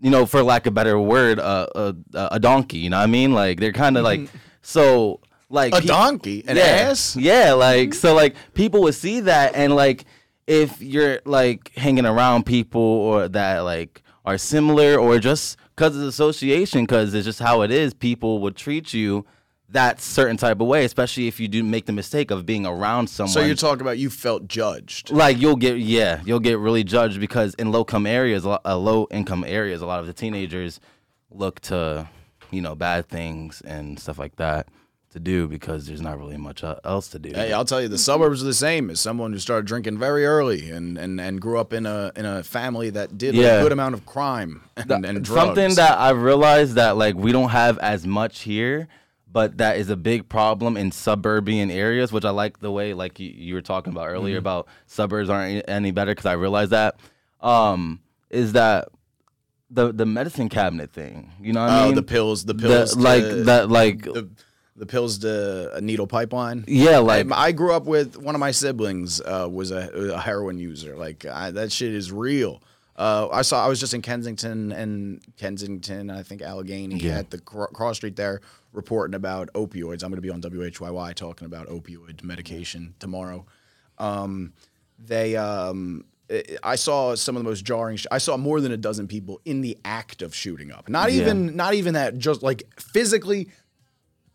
you 0.00 0.10
know, 0.10 0.26
for 0.26 0.44
lack 0.44 0.66
of 0.66 0.72
a 0.72 0.74
better 0.74 0.96
word, 0.96 1.40
uh, 1.40 1.66
uh, 1.74 1.92
a 2.14 2.38
donkey. 2.38 2.78
You 2.78 2.90
know 2.90 2.98
what 2.98 3.02
I 3.02 3.06
mean? 3.06 3.32
Like 3.32 3.58
they're 3.58 3.72
kind 3.72 3.96
of 3.96 4.04
like 4.04 4.28
so 4.62 5.20
like 5.50 5.74
A 5.74 5.80
donkey? 5.80 6.44
An 6.46 6.56
yeah, 6.56 6.62
ass? 6.62 7.16
Yeah, 7.16 7.52
like 7.54 7.94
so 7.94 8.14
like 8.14 8.36
people 8.54 8.82
would 8.82 8.94
see 8.94 9.20
that 9.20 9.54
and 9.54 9.74
like 9.74 10.04
if 10.48 10.80
you're 10.80 11.20
like 11.26 11.72
hanging 11.74 12.06
around 12.06 12.46
people 12.46 12.80
or 12.80 13.28
that 13.28 13.60
like 13.60 14.02
are 14.24 14.38
similar 14.38 14.98
or 14.98 15.18
just 15.18 15.58
because 15.76 15.94
of 15.94 16.02
association, 16.02 16.84
because 16.84 17.12
it's 17.14 17.26
just 17.26 17.38
how 17.38 17.60
it 17.60 17.70
is, 17.70 17.92
people 17.94 18.40
would 18.40 18.56
treat 18.56 18.92
you 18.94 19.26
that 19.68 20.00
certain 20.00 20.38
type 20.38 20.60
of 20.60 20.66
way, 20.66 20.86
especially 20.86 21.28
if 21.28 21.38
you 21.38 21.46
do 21.46 21.62
make 21.62 21.84
the 21.84 21.92
mistake 21.92 22.30
of 22.30 22.46
being 22.46 22.64
around 22.64 23.08
someone. 23.08 23.32
So 23.32 23.42
you're 23.42 23.54
talking 23.54 23.82
about 23.82 23.98
you 23.98 24.08
felt 24.08 24.48
judged. 24.48 25.10
like 25.10 25.38
you'll 25.38 25.56
get 25.56 25.78
yeah 25.78 26.22
you'll 26.24 26.40
get 26.40 26.58
really 26.58 26.82
judged 26.82 27.20
because 27.20 27.52
in 27.54 27.70
low 27.70 27.80
income 27.80 28.06
areas 28.06 28.46
a 28.46 28.58
uh, 28.66 28.74
low 28.74 29.06
income 29.10 29.44
areas 29.46 29.82
a 29.82 29.86
lot 29.86 30.00
of 30.00 30.06
the 30.06 30.14
teenagers 30.14 30.80
look 31.30 31.60
to 31.60 32.08
you 32.50 32.62
know 32.62 32.74
bad 32.74 33.06
things 33.06 33.60
and 33.60 34.00
stuff 34.00 34.18
like 34.18 34.36
that 34.36 34.66
to 35.10 35.18
do 35.18 35.48
because 35.48 35.86
there's 35.86 36.02
not 36.02 36.18
really 36.18 36.36
much 36.36 36.62
else 36.84 37.08
to 37.08 37.18
do 37.18 37.30
Hey, 37.34 37.52
I'll 37.52 37.64
tell 37.64 37.80
you, 37.80 37.88
the 37.88 37.96
suburbs 37.98 38.42
are 38.42 38.46
the 38.46 38.52
same. 38.54 38.90
As 38.90 39.00
someone 39.00 39.32
who 39.32 39.38
started 39.38 39.66
drinking 39.66 39.98
very 39.98 40.26
early 40.26 40.70
and, 40.70 40.98
and, 40.98 41.18
and 41.20 41.40
grew 41.40 41.58
up 41.58 41.72
in 41.72 41.86
a 41.86 42.12
in 42.14 42.26
a 42.26 42.42
family 42.42 42.90
that 42.90 43.16
did 43.16 43.34
a 43.34 43.62
good 43.62 43.72
amount 43.72 43.94
of 43.94 44.04
crime 44.04 44.62
and, 44.76 45.04
and 45.06 45.24
drugs. 45.24 45.46
something 45.46 45.74
that 45.76 45.98
i've 45.98 46.20
realized 46.22 46.74
that 46.74 46.96
like 46.96 47.14
we 47.14 47.32
don't 47.32 47.48
have 47.50 47.78
as 47.78 48.06
much 48.06 48.40
here 48.42 48.86
but 49.30 49.58
that 49.58 49.76
is 49.76 49.88
a 49.90 49.96
big 49.96 50.28
problem 50.28 50.76
in 50.76 50.90
suburban 50.92 51.70
areas 51.70 52.12
which 52.12 52.24
i 52.24 52.30
like 52.30 52.60
the 52.60 52.70
way 52.70 52.92
like 52.94 53.18
you, 53.18 53.28
you 53.30 53.54
were 53.54 53.62
talking 53.62 53.92
about 53.92 54.08
earlier 54.08 54.34
Mm-hmm. 54.36 54.38
about 54.46 54.68
suburbs 54.86 55.28
aren't 55.30 55.64
any 55.68 55.90
better 55.90 56.12
because 56.12 56.26
i 56.26 56.32
realized 56.32 56.70
that 56.72 56.96
um 57.40 58.00
is 58.30 58.52
that 58.52 58.88
the 59.70 59.92
the 59.92 60.06
medicine 60.06 60.48
cabinet 60.48 60.92
thing 60.92 61.30
you 61.40 61.52
know 61.52 61.60
what 61.60 61.70
i 61.70 61.82
oh, 61.82 61.86
mean 61.86 61.94
the 61.94 62.02
pills, 62.02 62.44
the 62.44 62.52
The- 62.54 62.68
pills, 62.68 62.96
like 62.96 63.22
to- 63.22 63.44
that 63.44 63.68
like 63.70 64.02
the, 64.02 64.28
the 64.78 64.86
pills 64.86 65.18
to 65.18 65.74
a 65.74 65.80
needle 65.80 66.06
pipeline. 66.06 66.64
yeah 66.68 66.98
like 66.98 67.30
I, 67.32 67.46
I 67.46 67.52
grew 67.52 67.72
up 67.72 67.84
with 67.84 68.16
one 68.16 68.34
of 68.34 68.38
my 68.40 68.50
siblings 68.52 69.20
uh, 69.20 69.48
was 69.50 69.70
a, 69.72 69.88
a 70.14 70.20
heroin 70.20 70.58
user. 70.58 70.96
Like 70.96 71.26
I, 71.26 71.50
that 71.50 71.72
shit 71.72 71.92
is 71.94 72.10
real. 72.12 72.62
Uh, 72.96 73.28
I 73.30 73.42
saw. 73.42 73.64
I 73.64 73.68
was 73.68 73.78
just 73.78 73.94
in 73.94 74.02
Kensington 74.02 74.72
and 74.72 75.20
Kensington, 75.36 76.10
I 76.10 76.24
think 76.24 76.42
Allegheny 76.42 76.96
Yeah. 76.96 77.18
at 77.18 77.30
the 77.30 77.38
cro- 77.38 77.68
cross 77.68 77.96
street 77.96 78.16
there, 78.16 78.40
reporting 78.72 79.14
about 79.14 79.52
opioids. 79.52 80.02
I'm 80.02 80.10
going 80.10 80.16
to 80.16 80.20
be 80.20 80.30
on 80.30 80.40
WHYY 80.42 81.14
talking 81.14 81.46
about 81.46 81.68
opioid 81.68 82.24
medication 82.24 82.94
tomorrow. 82.98 83.46
Um, 83.98 84.52
they, 84.98 85.36
um, 85.36 86.06
I- 86.30 86.42
I 86.62 86.74
saw 86.76 87.14
some 87.14 87.36
of 87.36 87.44
the 87.44 87.48
most 87.48 87.64
jarring. 87.64 87.98
Sh- 87.98 88.06
I 88.10 88.18
saw 88.18 88.36
more 88.36 88.60
than 88.60 88.72
a 88.72 88.76
dozen 88.76 89.06
people 89.06 89.40
in 89.44 89.60
the 89.60 89.78
act 89.84 90.20
of 90.20 90.34
shooting 90.34 90.72
up. 90.72 90.88
Not 90.88 91.12
Yeah. 91.12 91.22
even, 91.22 91.54
not 91.56 91.74
even 91.74 91.94
that. 91.94 92.18
Just 92.18 92.42
like 92.42 92.64
physically 92.80 93.48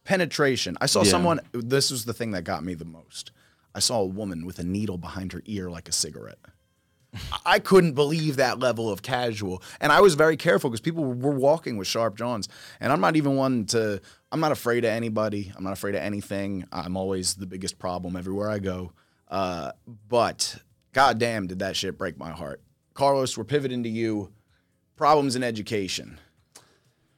penetration. 0.04 0.78
I 0.82 0.86
saw 0.86 1.04
Yeah. 1.04 1.12
someone. 1.12 1.40
This 1.52 1.92
was 1.92 2.06
the 2.06 2.14
thing 2.14 2.32
that 2.32 2.44
got 2.44 2.64
me 2.64 2.74
the 2.74 2.86
most. 2.86 3.32
I 3.76 3.80
saw 3.80 4.00
a 4.02 4.06
woman 4.06 4.46
with 4.46 4.60
a 4.60 4.64
needle 4.64 4.98
behind 4.98 5.34
her 5.34 5.42
ear 5.46 5.70
like 5.70 5.88
a 5.90 5.92
cigarette. 5.92 6.40
I 7.46 7.60
couldn't 7.60 7.94
believe 7.94 8.38
that 8.38 8.58
level 8.60 8.90
of 8.90 9.04
casual, 9.04 9.62
and 9.80 9.92
I 9.92 10.02
was 10.02 10.16
very 10.16 10.36
careful 10.36 10.70
because 10.72 10.82
people 10.82 11.04
were 11.06 11.32
walking 11.32 11.78
with 11.78 11.88
sharp 11.88 12.18
jaws. 12.18 12.48
And 12.80 12.92
I'm 12.92 13.02
not 13.02 13.16
even 13.16 13.36
one 13.36 13.66
to. 13.68 14.02
I'm 14.32 14.40
not 14.40 14.52
afraid 14.52 14.84
of 14.84 14.90
anybody. 14.90 15.52
I'm 15.56 15.64
not 15.64 15.74
afraid 15.74 15.94
of 15.94 16.02
anything. 16.02 16.66
I'm 16.72 16.98
always 16.98 17.36
the 17.36 17.46
biggest 17.46 17.78
problem 17.78 18.16
everywhere 18.16 18.50
I 18.50 18.58
go. 18.58 18.94
Uh, 19.30 19.74
but 20.10 20.58
goddamn, 20.92 21.46
did 21.48 21.60
that 21.60 21.76
shit 21.76 21.98
break 22.00 22.18
my 22.18 22.32
heart. 22.32 22.62
Carlos, 22.96 23.38
we're 23.38 23.44
pivoting 23.44 23.84
to 23.84 23.90
you. 23.90 24.32
Problems 24.96 25.36
in 25.36 25.44
education. 25.44 26.20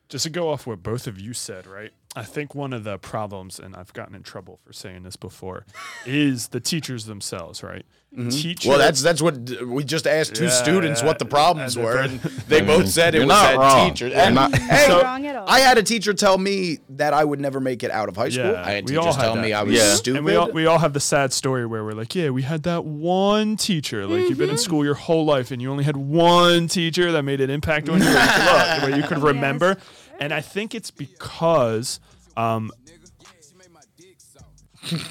Just 0.09 0.23
to 0.23 0.29
go 0.29 0.49
off 0.49 0.67
what 0.67 0.83
both 0.83 1.07
of 1.07 1.19
you 1.19 1.33
said, 1.33 1.67
right? 1.67 1.91
I 2.15 2.23
think 2.23 2.55
one 2.55 2.71
of 2.73 2.83
the 2.83 2.97
problems, 2.97 3.59
and 3.59 3.75
I've 3.75 3.91
gotten 3.93 4.15
in 4.15 4.23
trouble 4.23 4.59
for 4.65 4.71
saying 4.71 5.03
this 5.03 5.15
before, 5.17 5.65
is 6.05 6.49
the 6.49 6.59
teachers 6.59 7.05
themselves, 7.05 7.61
right? 7.61 7.85
Mm-hmm. 8.15 8.29
Teachers. 8.29 8.69
Well, 8.69 8.77
that's 8.77 9.01
that's 9.01 9.21
what 9.21 9.35
uh, 9.61 9.67
we 9.67 9.83
just 9.83 10.07
asked 10.07 10.35
two 10.35 10.45
Yeah, 10.45 10.49
students 10.51 11.01
yeah, 11.01 11.07
what 11.07 11.19
the 11.19 11.25
problems 11.25 11.75
and 11.75 11.83
were, 11.83 11.97
and 11.97 12.19
they 12.47 12.59
mm-hmm. 12.59 12.67
both 12.67 12.87
said 12.87 13.13
it 13.13 13.17
You're 13.17 13.27
was 13.27 13.35
not 13.35 13.51
that 13.51 13.57
wrong. 13.57 13.89
teacher. 13.89 14.07
You're 14.07 14.17
And 14.17 14.35
not- 14.35 14.55
hey, 14.57 14.87
Not 14.87 15.03
wrong 15.03 15.25
at 15.25 15.35
all. 15.35 15.49
I 15.49 15.59
had 15.59 15.77
a 15.77 15.83
teacher 15.83 16.13
tell 16.13 16.37
me 16.37 16.79
that 16.91 17.13
I 17.13 17.25
would 17.25 17.41
never 17.41 17.59
make 17.59 17.83
it 17.83 17.91
out 17.91 18.07
of 18.07 18.15
high 18.15 18.29
school. 18.29 18.51
Yeah, 18.53 18.63
I 18.65 18.71
had 18.71 18.89
we 18.89 18.95
all 18.95 19.03
teachers 19.07 19.15
had 19.17 19.21
tell 19.23 19.35
that. 19.35 19.41
me 19.41 19.51
I 19.51 19.63
was 19.63 19.73
Yeah. 19.73 19.93
stupid. 19.95 20.17
And 20.19 20.25
we 20.25 20.35
all, 20.37 20.49
we 20.49 20.65
all 20.65 20.77
have 20.77 20.93
the 20.93 21.01
sad 21.01 21.33
story 21.33 21.65
where 21.65 21.83
we're 21.83 21.91
like, 21.91 22.15
yeah, 22.15 22.29
we 22.29 22.43
had 22.43 22.63
that 22.63 22.85
one 22.85 23.57
teacher. 23.57 24.07
Like 24.07 24.29
you've 24.29 24.37
been 24.37 24.47
in 24.49 24.55
mm-hmm. 24.55 24.63
school 24.63 24.85
your 24.85 24.93
whole 24.93 25.25
life 25.25 25.51
and 25.51 25.61
you 25.61 25.69
only 25.69 25.83
had 25.83 25.97
one 25.97 26.69
teacher 26.69 27.11
that 27.11 27.23
made 27.23 27.41
an 27.41 27.49
impact 27.49 27.89
on 27.89 27.99
you, 27.99 28.05
where 28.05 28.13
you 28.23 28.31
could, 28.31 28.45
look, 28.45 28.81
where 28.83 28.97
you 28.97 29.03
could 29.03 29.17
remember. 29.23 29.75
And 30.19 30.33
I 30.33 30.41
think 30.41 30.73
it's 30.75 30.91
because 30.91 31.99
um, 32.37 32.71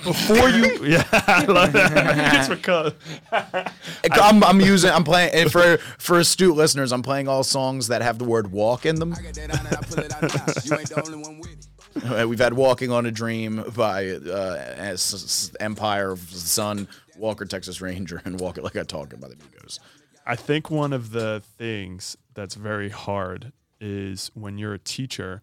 before 0.05 0.49
you, 0.49 0.85
yeah, 0.85 1.05
I 1.13 1.45
love 1.47 1.73
that. 1.73 2.37
it's 2.37 2.49
because 2.49 2.93
I'm, 4.13 4.43
I'm 4.45 4.61
using. 4.61 4.91
I'm 4.91 5.05
playing 5.05 5.33
and 5.35 5.51
for 5.51 5.79
for 5.99 6.19
astute 6.19 6.55
listeners. 6.57 6.93
I'm 6.93 7.03
playing 7.03 7.29
all 7.29 7.43
songs 7.45 7.89
that 7.89 8.03
have 8.03 8.19
the 8.19 8.25
word 8.25 8.53
"walk" 8.53 8.87
in 8.87 8.97
them. 8.97 9.15
Uh, 12.05 12.27
We've 12.29 12.41
had 12.41 12.55
"Walking 12.55 12.91
on 12.91 13.07
a 13.07 13.13
Dream" 13.13 13.63
by 13.77 14.11
uh, 14.11 14.75
S- 14.79 15.15
S- 15.15 15.53
Empire 15.61 16.11
of 16.11 16.29
the 16.33 16.39
Sun, 16.39 16.89
Walker 17.17 17.45
Texas 17.45 17.81
Ranger, 17.81 18.21
and 18.25 18.41
"Walk 18.41 18.59
It 18.59 18.65
Like 18.65 18.75
I 18.75 18.83
Talk 18.83 19.13
It" 19.13 19.21
by 19.21 19.29
the 19.29 19.37
Migos. 19.37 19.79
I 20.27 20.35
think 20.35 20.71
one 20.73 20.93
of 20.93 21.13
the 21.13 21.41
things 21.57 22.17
that's 22.35 22.57
very 22.57 22.89
hard 22.89 23.53
is 23.85 24.31
when 24.35 24.57
you're 24.57 24.73
a 24.73 24.79
teacher, 24.79 25.43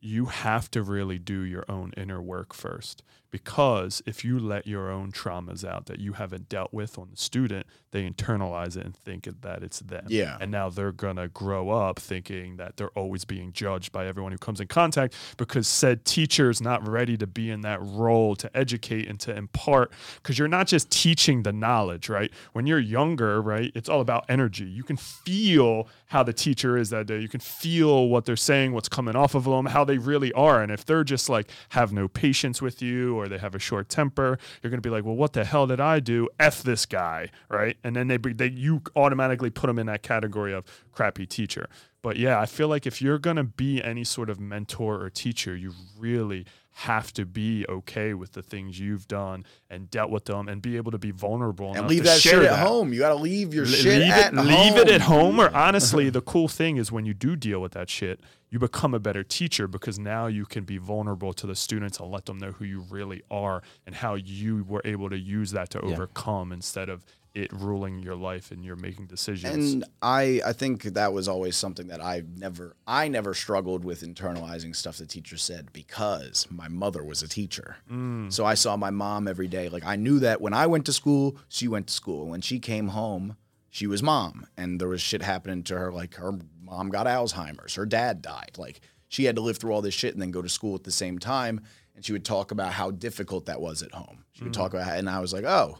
you 0.00 0.26
have 0.26 0.70
to 0.70 0.82
really 0.82 1.18
do 1.18 1.40
your 1.40 1.64
own 1.68 1.92
inner 1.96 2.20
work 2.20 2.52
first 2.52 3.02
because 3.30 4.02
if 4.06 4.24
you 4.24 4.38
let 4.38 4.66
your 4.66 4.90
own 4.90 5.12
traumas 5.12 5.64
out 5.64 5.86
that 5.86 6.00
you 6.00 6.14
haven't 6.14 6.48
dealt 6.48 6.72
with 6.72 6.98
on 6.98 7.08
the 7.10 7.16
student, 7.16 7.66
they 7.90 8.08
internalize 8.08 8.76
it 8.76 8.84
and 8.84 8.96
think 8.96 9.28
that 9.42 9.62
it's 9.62 9.80
them. 9.80 10.06
Yeah. 10.08 10.36
And 10.40 10.50
now 10.50 10.68
they're 10.70 10.92
going 10.92 11.16
to 11.16 11.28
grow 11.28 11.70
up 11.70 11.98
thinking 11.98 12.56
that 12.56 12.76
they're 12.76 12.90
always 12.90 13.24
being 13.24 13.52
judged 13.52 13.92
by 13.92 14.06
everyone 14.06 14.32
who 14.32 14.38
comes 14.38 14.60
in 14.60 14.68
contact 14.68 15.14
because 15.36 15.66
said 15.68 16.04
teacher 16.04 16.50
is 16.50 16.60
not 16.60 16.86
ready 16.86 17.16
to 17.16 17.26
be 17.26 17.50
in 17.50 17.62
that 17.62 17.80
role 17.82 18.36
to 18.36 18.56
educate 18.56 19.08
and 19.08 19.20
to 19.20 19.34
impart 19.34 19.92
because 20.16 20.38
you're 20.38 20.48
not 20.48 20.66
just 20.66 20.90
teaching 20.90 21.42
the 21.42 21.52
knowledge, 21.52 22.08
right? 22.08 22.30
When 22.52 22.66
you're 22.66 22.78
younger, 22.78 23.40
right, 23.40 23.72
it's 23.74 23.88
all 23.88 24.00
about 24.00 24.24
energy. 24.28 24.64
You 24.64 24.82
can 24.82 24.96
feel 24.96 25.88
how 26.06 26.22
the 26.22 26.32
teacher 26.32 26.76
is 26.76 26.90
that 26.90 27.06
day. 27.06 27.18
You 27.18 27.28
can 27.28 27.40
feel 27.40 28.08
what 28.08 28.24
they're 28.24 28.36
saying, 28.36 28.72
what's 28.72 28.88
coming 28.88 29.16
off 29.16 29.34
of 29.34 29.44
them, 29.44 29.66
how 29.66 29.84
they 29.84 29.98
really 29.98 30.32
are. 30.32 30.62
And 30.62 30.72
if 30.72 30.84
they're 30.84 31.04
just 31.04 31.28
like 31.28 31.50
have 31.70 31.92
no 31.92 32.08
patience 32.08 32.62
with 32.62 32.82
you 32.82 33.17
or 33.18 33.28
they 33.28 33.38
have 33.38 33.54
a 33.54 33.58
short 33.58 33.88
temper, 33.88 34.38
you're 34.62 34.70
going 34.70 34.82
to 34.82 34.86
be 34.86 34.90
like, 34.90 35.04
well, 35.04 35.16
what 35.16 35.32
the 35.32 35.44
hell 35.44 35.66
did 35.66 35.80
I 35.80 36.00
do? 36.00 36.28
F 36.38 36.62
this 36.62 36.86
guy, 36.86 37.30
right? 37.48 37.76
And 37.84 37.96
then 37.96 38.08
they, 38.08 38.16
they 38.16 38.48
you 38.48 38.82
automatically 38.96 39.50
put 39.50 39.66
them 39.66 39.78
in 39.78 39.86
that 39.86 40.02
category 40.02 40.52
of 40.52 40.64
crappy 40.92 41.26
teacher. 41.26 41.68
But 42.02 42.16
yeah, 42.16 42.40
I 42.40 42.46
feel 42.46 42.68
like 42.68 42.86
if 42.86 43.02
you're 43.02 43.18
going 43.18 43.36
to 43.36 43.44
be 43.44 43.82
any 43.82 44.04
sort 44.04 44.30
of 44.30 44.38
mentor 44.38 45.02
or 45.02 45.10
teacher, 45.10 45.56
you 45.56 45.72
really 45.98 46.46
have 46.82 47.12
to 47.12 47.26
be 47.26 47.66
okay 47.68 48.14
with 48.14 48.30
the 48.34 48.42
things 48.42 48.78
you've 48.78 49.08
done 49.08 49.44
and 49.68 49.90
dealt 49.90 50.10
with 50.12 50.26
them 50.26 50.46
and 50.48 50.62
be 50.62 50.76
able 50.76 50.92
to 50.92 50.98
be 50.98 51.10
vulnerable 51.10 51.74
and 51.74 51.88
leave 51.88 52.04
to 52.04 52.08
that 52.10 52.20
share 52.20 52.34
shit 52.34 52.44
at 52.44 52.50
that. 52.50 52.66
home. 52.68 52.92
You 52.92 53.00
got 53.00 53.08
to 53.08 53.16
leave 53.16 53.52
your 53.52 53.64
L- 53.64 53.70
shit 53.72 54.00
leave 54.00 54.12
at 54.12 54.32
it, 54.32 54.36
home. 54.36 54.46
leave 54.46 54.76
it 54.76 54.88
at 54.88 55.00
home. 55.00 55.40
Or 55.40 55.50
honestly, 55.54 56.08
the 56.08 56.20
cool 56.20 56.46
thing 56.46 56.76
is 56.76 56.92
when 56.92 57.04
you 57.04 57.14
do 57.14 57.34
deal 57.34 57.60
with 57.60 57.72
that 57.72 57.90
shit, 57.90 58.20
you 58.48 58.60
become 58.60 58.94
a 58.94 59.00
better 59.00 59.24
teacher 59.24 59.66
because 59.66 59.98
now 59.98 60.28
you 60.28 60.46
can 60.46 60.62
be 60.62 60.78
vulnerable 60.78 61.32
to 61.32 61.48
the 61.48 61.56
students 61.56 61.98
and 61.98 62.12
let 62.12 62.26
them 62.26 62.38
know 62.38 62.52
who 62.52 62.64
you 62.64 62.84
really 62.88 63.22
are 63.28 63.60
and 63.84 63.96
how 63.96 64.14
you 64.14 64.64
were 64.68 64.80
able 64.84 65.10
to 65.10 65.18
use 65.18 65.50
that 65.50 65.70
to 65.70 65.80
overcome 65.80 66.52
instead 66.52 66.88
of 66.88 67.04
it 67.38 67.52
ruling 67.52 68.00
your 68.00 68.16
life 68.16 68.50
and 68.50 68.64
you're 68.64 68.76
making 68.76 69.06
decisions. 69.06 69.72
And 69.72 69.84
I, 70.02 70.40
I 70.44 70.52
think 70.52 70.82
that 70.82 71.12
was 71.12 71.28
always 71.28 71.56
something 71.56 71.86
that 71.88 72.02
I 72.02 72.24
never, 72.36 72.76
I 72.86 73.08
never 73.08 73.32
struggled 73.32 73.84
with 73.84 74.02
internalizing 74.02 74.74
stuff 74.74 74.98
the 74.98 75.06
teacher 75.06 75.36
said 75.36 75.72
because 75.72 76.46
my 76.50 76.68
mother 76.68 77.04
was 77.04 77.22
a 77.22 77.28
teacher. 77.28 77.76
Mm. 77.90 78.32
So 78.32 78.44
I 78.44 78.54
saw 78.54 78.76
my 78.76 78.90
mom 78.90 79.28
every 79.28 79.46
day. 79.46 79.68
Like 79.68 79.84
I 79.86 79.96
knew 79.96 80.18
that 80.18 80.40
when 80.40 80.52
I 80.52 80.66
went 80.66 80.84
to 80.86 80.92
school, 80.92 81.38
she 81.48 81.68
went 81.68 81.86
to 81.86 81.94
school. 81.94 82.26
When 82.26 82.40
she 82.40 82.58
came 82.58 82.88
home, 82.88 83.36
she 83.70 83.86
was 83.86 84.02
mom, 84.02 84.46
and 84.56 84.80
there 84.80 84.88
was 84.88 85.00
shit 85.00 85.22
happening 85.22 85.62
to 85.64 85.78
her. 85.78 85.92
Like 85.92 86.14
her 86.16 86.32
mom 86.60 86.88
got 86.88 87.06
Alzheimer's, 87.06 87.76
her 87.76 87.86
dad 87.86 88.20
died. 88.20 88.52
Like 88.58 88.80
she 89.08 89.24
had 89.24 89.36
to 89.36 89.42
live 89.42 89.58
through 89.58 89.72
all 89.72 89.82
this 89.82 89.94
shit 89.94 90.12
and 90.12 90.20
then 90.20 90.30
go 90.30 90.42
to 90.42 90.48
school 90.48 90.74
at 90.74 90.84
the 90.84 90.90
same 90.90 91.18
time. 91.18 91.60
And 91.94 92.04
she 92.04 92.12
would 92.12 92.24
talk 92.24 92.50
about 92.50 92.72
how 92.72 92.90
difficult 92.92 93.46
that 93.46 93.60
was 93.60 93.82
at 93.82 93.92
home. 93.92 94.24
She 94.32 94.44
would 94.44 94.52
mm. 94.52 94.56
talk 94.56 94.72
about, 94.72 94.86
how, 94.86 94.94
and 94.94 95.10
I 95.10 95.18
was 95.18 95.32
like, 95.32 95.44
oh 95.44 95.78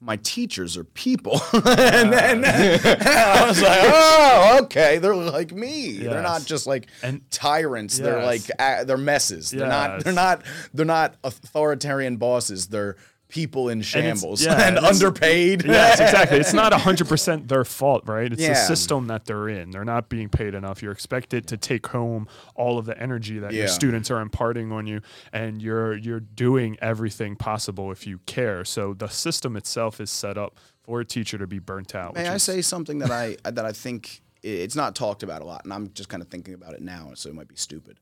my 0.00 0.16
teachers 0.16 0.76
are 0.76 0.84
people. 0.84 1.40
and 1.52 2.12
then 2.12 2.44
I 2.44 3.46
was 3.48 3.60
like, 3.60 3.80
oh, 3.82 4.58
okay. 4.62 4.98
They're 4.98 5.14
like 5.14 5.52
me. 5.52 5.98
They're 5.98 6.22
not 6.22 6.44
just 6.44 6.66
like 6.66 6.86
And- 7.02 7.28
tyrants. 7.30 7.98
They're 7.98 8.22
like 8.22 8.42
uh, 8.58 8.84
they're 8.84 8.96
messes. 8.96 9.50
They're 9.50 9.66
not. 9.66 10.04
They're 10.04 10.12
not. 10.12 10.42
They're 10.72 10.86
not 10.86 11.16
authoritarian 11.24 12.16
bosses. 12.16 12.68
They're 12.68 12.96
people 13.28 13.68
in 13.68 13.82
shambles 13.82 14.44
yeah, 14.44 14.52
and 14.68 14.76
and 14.76 14.86
underpaid. 14.86 15.64
yes, 15.66 16.00
exactly. 16.00 16.38
It's 16.38 16.52
not 16.52 16.72
100% 16.88 17.48
their 17.48 17.64
fault, 17.64 18.04
right? 18.06 18.32
It's 18.32 18.46
the 18.46 18.54
system 18.54 19.06
that 19.08 19.26
they're 19.26 19.48
in. 19.48 19.70
They're 19.70 19.84
not 19.84 20.08
being 20.08 20.28
paid 20.28 20.54
enough. 20.54 20.82
You're 20.82 20.92
expected 20.92 21.46
to 21.48 21.56
take 21.56 21.86
home 21.88 22.28
all 22.54 22.78
of 22.78 22.86
the 22.86 23.00
energy 23.00 23.38
that 23.38 23.52
your 23.52 23.68
students 23.68 24.10
are 24.10 24.20
imparting 24.20 24.72
on 24.72 24.86
you 24.86 25.00
and 25.32 25.62
you're 25.62 25.96
you're 25.96 26.20
doing 26.20 26.76
everything 26.80 27.36
possible 27.36 27.92
if 27.92 28.06
you 28.06 28.18
care. 28.26 28.64
So 28.64 28.94
the 28.94 29.08
system 29.08 29.56
itself 29.56 30.00
is 30.00 30.10
set 30.10 30.38
up 30.38 30.58
for 30.82 31.00
a 31.00 31.04
teacher 31.04 31.38
to 31.38 31.46
be 31.46 31.58
burnt 31.58 31.94
out. 31.94 32.14
May 32.14 32.22
which 32.22 32.30
I 32.30 32.34
is- 32.36 32.42
say 32.42 32.62
something 32.62 32.98
that 33.00 33.10
I 33.10 33.36
that 33.44 33.64
I 33.64 33.72
think 33.72 34.22
it's 34.42 34.76
not 34.76 34.94
talked 34.94 35.22
about 35.22 35.42
a 35.42 35.44
lot, 35.44 35.64
and 35.64 35.72
I'm 35.72 35.92
just 35.92 36.08
kind 36.08 36.22
of 36.22 36.28
thinking 36.28 36.54
about 36.54 36.72
it 36.74 36.80
now, 36.80 37.10
so 37.14 37.28
it 37.28 37.34
might 37.34 37.48
be 37.48 37.56
stupid. 37.56 37.98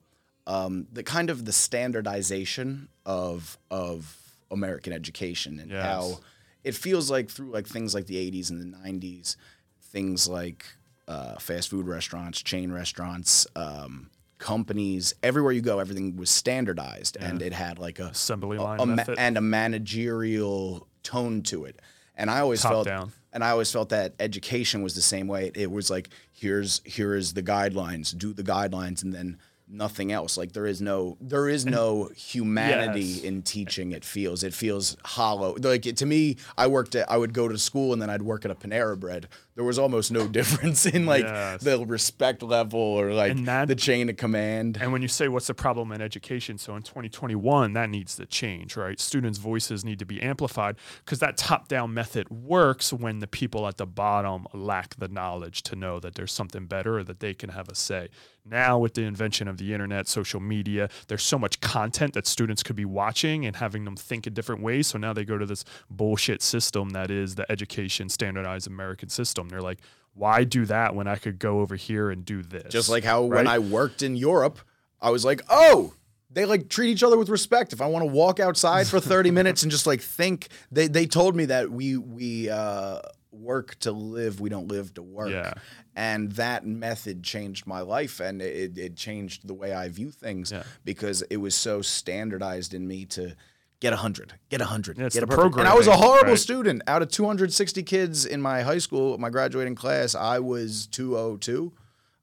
Um, 0.46 0.86
the 0.92 1.02
kind 1.02 1.30
of 1.30 1.44
the 1.44 1.52
standardization 1.52 2.88
of 3.04 3.58
of 3.70 4.25
American 4.50 4.92
education 4.92 5.58
and 5.58 5.70
Yes. 5.70 5.84
how 5.84 6.18
it 6.64 6.74
feels 6.74 7.10
like 7.10 7.28
through 7.30 7.50
like 7.52 7.66
things 7.66 7.94
like 7.94 8.06
the 8.06 8.16
80s 8.16 8.50
and 8.50 8.60
the 8.60 8.76
90s, 8.78 9.36
things 9.80 10.28
like 10.28 10.64
uh, 11.08 11.36
fast 11.38 11.68
food 11.68 11.86
restaurants, 11.86 12.42
chain 12.42 12.72
restaurants, 12.72 13.46
um, 13.56 14.10
companies, 14.38 15.14
everywhere 15.22 15.52
you 15.52 15.60
go, 15.62 15.78
everything 15.78 16.16
was 16.16 16.28
standardized, 16.30 17.16
and 17.18 17.40
it 17.40 17.52
had 17.52 17.78
like 17.78 17.98
a 17.98 18.06
Assembly 18.06 18.58
line 18.58 18.80
a 18.80 18.86
ma- 18.86 19.04
and 19.16 19.38
a 19.38 19.40
managerial 19.40 20.86
tone 21.02 21.42
to 21.42 21.64
it. 21.64 21.80
And 22.16 22.30
I 22.30 22.40
always 22.40 22.62
Top 22.62 22.72
felt 22.72 22.86
down. 22.86 23.12
and 23.32 23.44
I 23.44 23.50
always 23.50 23.70
felt 23.70 23.90
that 23.90 24.14
education 24.20 24.82
was 24.82 24.94
the 24.94 25.00
same 25.02 25.26
way. 25.28 25.50
It 25.54 25.70
was 25.70 25.90
like 25.90 26.08
here's 26.32 26.80
here 26.84 27.14
is 27.14 27.34
the 27.34 27.42
guidelines, 27.42 28.16
do 28.16 28.32
the 28.32 28.42
guidelines, 28.42 29.02
and 29.02 29.12
then 29.12 29.38
nothing 29.68 30.12
else. 30.12 30.36
Like 30.36 30.52
there 30.52 30.66
is 30.66 30.80
no 30.80 31.16
there 31.20 31.48
is 31.48 31.66
no 31.66 32.10
humanity 32.16 33.00
Yes. 33.02 33.22
in 33.22 33.42
teaching. 33.42 33.92
It 33.92 34.04
feels 34.04 34.42
it 34.44 34.54
feels 34.54 34.96
hollow. 35.04 35.56
Like 35.60 35.86
it, 35.86 35.96
to 35.98 36.06
me, 36.06 36.36
I 36.56 36.66
worked 36.66 36.94
at 36.94 37.10
I 37.10 37.16
would 37.16 37.32
go 37.32 37.48
to 37.48 37.58
school 37.58 37.92
and 37.92 38.00
then 38.00 38.10
I'd 38.10 38.22
work 38.22 38.44
at 38.44 38.50
a 38.50 38.54
Panera 38.54 38.98
Bread. 38.98 39.28
There 39.56 39.64
was 39.64 39.78
almost 39.78 40.12
no 40.12 40.28
difference 40.38 40.84
in 40.86 41.06
like 41.06 41.24
Yes. 41.24 41.62
the 41.62 41.84
respect 41.84 42.42
level 42.42 42.78
or 42.78 43.12
like 43.14 43.42
that- 43.46 43.68
the 43.68 43.74
chain 43.74 44.08
of 44.10 44.16
command. 44.18 44.76
And 44.80 44.92
when 44.92 45.00
you 45.02 45.08
say 45.08 45.28
what's 45.28 45.46
the 45.46 45.54
problem 45.54 45.92
in 45.92 46.00
education, 46.02 46.58
so 46.58 46.76
in 46.76 46.82
2021, 46.82 47.72
that 47.72 47.88
needs 47.88 48.16
to 48.16 48.26
change, 48.26 48.76
right? 48.76 49.00
Students' 49.00 49.38
voices 49.38 49.82
need 49.84 49.98
to 49.98 50.04
be 50.06 50.20
amplified 50.22 50.76
because 51.04 51.18
that 51.20 51.36
top 51.38 51.68
down 51.68 51.94
method 51.94 52.28
works 52.30 52.92
when 52.92 53.20
the 53.20 53.26
people 53.26 53.66
at 53.66 53.78
the 53.78 53.86
bottom 53.86 54.46
lack 54.52 54.94
the 54.96 55.08
knowledge 55.08 55.62
to 55.64 55.74
know 55.74 55.98
that 56.00 56.14
there's 56.16 56.32
something 56.32 56.66
better 56.66 56.98
or 56.98 57.04
that 57.04 57.20
they 57.20 57.32
can 57.32 57.50
have 57.50 57.68
a 57.68 57.74
say. 57.74 58.08
Now, 58.48 58.78
with 58.78 58.94
the 58.94 59.02
invention 59.02 59.48
of 59.48 59.56
the 59.58 59.72
internet, 59.72 60.06
social 60.06 60.38
media, 60.38 60.88
there's 61.08 61.24
so 61.24 61.36
much 61.36 61.58
content 61.60 62.12
that 62.14 62.28
students 62.28 62.62
could 62.62 62.76
be 62.76 62.84
watching 62.84 63.44
and 63.44 63.56
having 63.56 63.84
them 63.84 63.96
think 63.96 64.24
in 64.28 64.34
different 64.34 64.62
ways. 64.62 64.86
So 64.86 64.98
now 64.98 65.12
they 65.12 65.24
go 65.24 65.36
to 65.36 65.46
this 65.46 65.64
bullshit 65.90 66.42
system 66.42 66.90
that 66.90 67.10
is 67.10 67.34
the 67.34 67.50
education 67.50 68.08
standardized 68.08 68.68
American 68.68 69.08
system. 69.08 69.45
They're 69.48 69.60
like, 69.62 69.78
why 70.14 70.44
do 70.44 70.64
that 70.66 70.94
when 70.94 71.06
I 71.06 71.16
could 71.16 71.38
go 71.38 71.60
over 71.60 71.76
here 71.76 72.10
and 72.10 72.24
do 72.24 72.42
this? 72.42 72.72
Just 72.72 72.88
like 72.88 73.04
how 73.04 73.22
when 73.24 73.46
I 73.46 73.58
worked 73.58 74.02
in 74.02 74.16
Europe, 74.16 74.58
I 75.00 75.10
was 75.10 75.24
like, 75.24 75.42
oh, 75.50 75.92
they 76.30 76.44
like 76.44 76.68
treat 76.68 76.90
each 76.90 77.02
other 77.02 77.16
with 77.18 77.28
respect. 77.28 77.72
If 77.72 77.80
I 77.80 77.86
want 77.86 78.02
to 78.04 78.10
walk 78.10 78.40
outside 78.40 78.86
for 78.86 79.00
30 79.00 79.30
minutes 79.40 79.62
and 79.62 79.70
just 79.70 79.86
like 79.86 80.00
think, 80.00 80.48
they, 80.72 80.86
they 80.88 81.06
told 81.06 81.34
me 81.36 81.46
that 81.46 81.70
we 81.70 81.96
we 81.96 82.48
uh, 82.50 83.00
work 83.30 83.78
to 83.80 83.92
live, 83.92 84.40
we 84.40 84.48
don't 84.48 84.68
live 84.68 84.94
to 84.94 85.02
work. 85.02 85.30
Yeah. 85.30 85.52
And 85.94 86.32
that 86.32 86.66
method 86.66 87.22
changed 87.22 87.66
my 87.66 87.80
life 87.80 88.20
and 88.20 88.42
it, 88.42 88.76
it 88.76 88.96
changed 88.96 89.46
the 89.48 89.54
way 89.54 89.72
I 89.72 89.88
view 89.88 90.10
things 90.10 90.52
Yeah. 90.52 90.62
because 90.84 91.22
it 91.22 91.38
was 91.38 91.54
so 91.54 91.80
standardized 91.82 92.74
in 92.74 92.86
me 92.86 93.04
to 93.06 93.34
get 93.80 93.92
100, 93.92 94.34
get 94.48 94.60
100, 94.60 94.98
Yeah, 94.98 95.08
get 95.08 95.22
a 95.22 95.26
program. 95.26 95.66
And 95.66 95.68
I 95.68 95.76
was 95.76 95.86
a 95.86 95.96
horrible 95.96 96.30
right? 96.30 96.38
student. 96.38 96.82
Out 96.86 97.02
of 97.02 97.10
260 97.10 97.82
kids 97.82 98.24
in 98.24 98.40
my 98.40 98.62
high 98.62 98.78
school, 98.78 99.18
my 99.18 99.30
graduating 99.30 99.74
class, 99.74 100.14
I 100.14 100.38
was 100.38 100.86
202. 100.88 101.72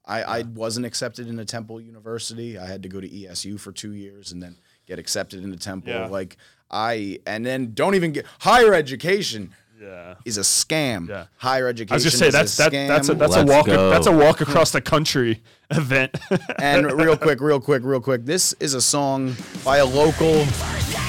I, 0.06 0.22
I 0.22 0.42
wasn't 0.42 0.84
accepted 0.86 1.28
into 1.28 1.44
Temple 1.44 1.80
University. 1.80 2.58
I 2.58 2.66
had 2.66 2.82
to 2.82 2.88
go 2.88 3.00
to 3.00 3.08
ESU 3.08 3.58
for 3.58 3.72
two 3.72 3.92
years 3.92 4.32
and 4.32 4.42
then 4.42 4.56
get 4.86 4.98
accepted 4.98 5.42
into 5.42 5.56
Temple. 5.56 5.92
Yeah. 5.92 6.06
Like 6.06 6.36
I 6.70 7.20
and 7.26 7.44
then 7.46 7.72
don't 7.72 7.94
even 7.94 8.12
get 8.12 8.26
higher 8.40 8.74
education 8.74 9.54
yeah. 9.80 10.14
is 10.26 10.36
a 10.36 10.42
scam. 10.42 11.08
Yeah. 11.08 11.26
Higher 11.36 11.68
education. 11.68 11.94
I 11.94 11.96
was 11.96 12.02
just 12.04 12.18
say 12.18 12.26
is 12.28 12.34
that's 12.34 12.58
a 12.58 12.62
that, 12.64 12.72
scam. 12.72 12.88
that's 12.88 13.08
a 13.08 13.14
that's 13.14 13.34
a 13.34 13.38
Let's 13.38 13.50
walk 13.50 13.66
go. 13.66 13.90
that's 13.90 14.06
a 14.06 14.12
walk 14.12 14.40
across 14.42 14.72
the 14.72 14.82
country 14.82 15.42
event. 15.70 16.14
and 16.58 16.92
real 16.92 17.16
quick, 17.16 17.40
real 17.40 17.60
quick, 17.60 17.82
real 17.82 18.00
quick. 18.00 18.26
This 18.26 18.52
is 18.54 18.74
a 18.74 18.82
song 18.82 19.34
by 19.64 19.78
a 19.78 19.86
local 19.86 20.44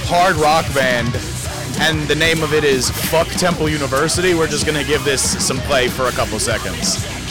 hard 0.05 0.35
rock 0.35 0.71
band, 0.73 1.15
and 1.79 2.07
the 2.07 2.15
name 2.15 2.43
of 2.43 2.53
it 2.53 2.63
is 2.63 2.89
"Fuck 2.89 3.27
Temple 3.27 3.67
University." 3.69 4.33
We're 4.33 4.47
just 4.47 4.65
gonna 4.65 4.83
give 4.83 5.03
this 5.03 5.21
some 5.43 5.57
play 5.61 5.87
for 5.87 6.07
a 6.07 6.11
couple 6.11 6.39
seconds. 6.39 7.24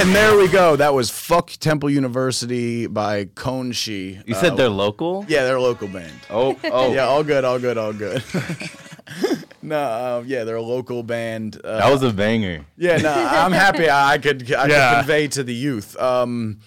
And 0.00 0.14
there 0.14 0.36
we 0.36 0.48
go. 0.48 0.76
That 0.76 0.94
was 0.94 1.10
"Fuck 1.10 1.50
Temple 1.50 1.90
University" 1.90 2.86
by 2.86 3.24
Konshi. 3.26 4.22
You 4.26 4.34
said 4.34 4.56
they're 4.56 4.68
local? 4.68 5.24
Yeah, 5.28 5.44
they're 5.44 5.56
a 5.56 5.62
local 5.62 5.88
band. 5.88 6.12
Oh, 6.30 6.56
oh. 6.64 6.92
Yeah, 6.98 7.06
all 7.06 7.24
good, 7.24 7.44
all 7.44 7.58
good, 7.58 7.76
all 7.78 7.92
good. 7.92 8.22
no, 9.62 10.18
um, 10.20 10.24
yeah, 10.26 10.44
they're 10.44 10.56
a 10.56 10.62
local 10.62 11.02
band. 11.02 11.60
Uh, 11.62 11.78
That 11.78 11.90
was 11.92 12.02
a 12.02 12.12
banger. 12.12 12.64
yeah, 12.76 12.96
no, 12.98 13.12
I'm 13.12 13.52
happy 13.52 13.88
I 13.90 14.18
could 14.18 14.52
I 14.52 14.66
Yeah. 14.66 14.90
could 14.90 14.98
convey 15.00 15.28
to 15.28 15.42
the 15.44 15.54
youth. 15.54 15.98
Um, 16.00 16.58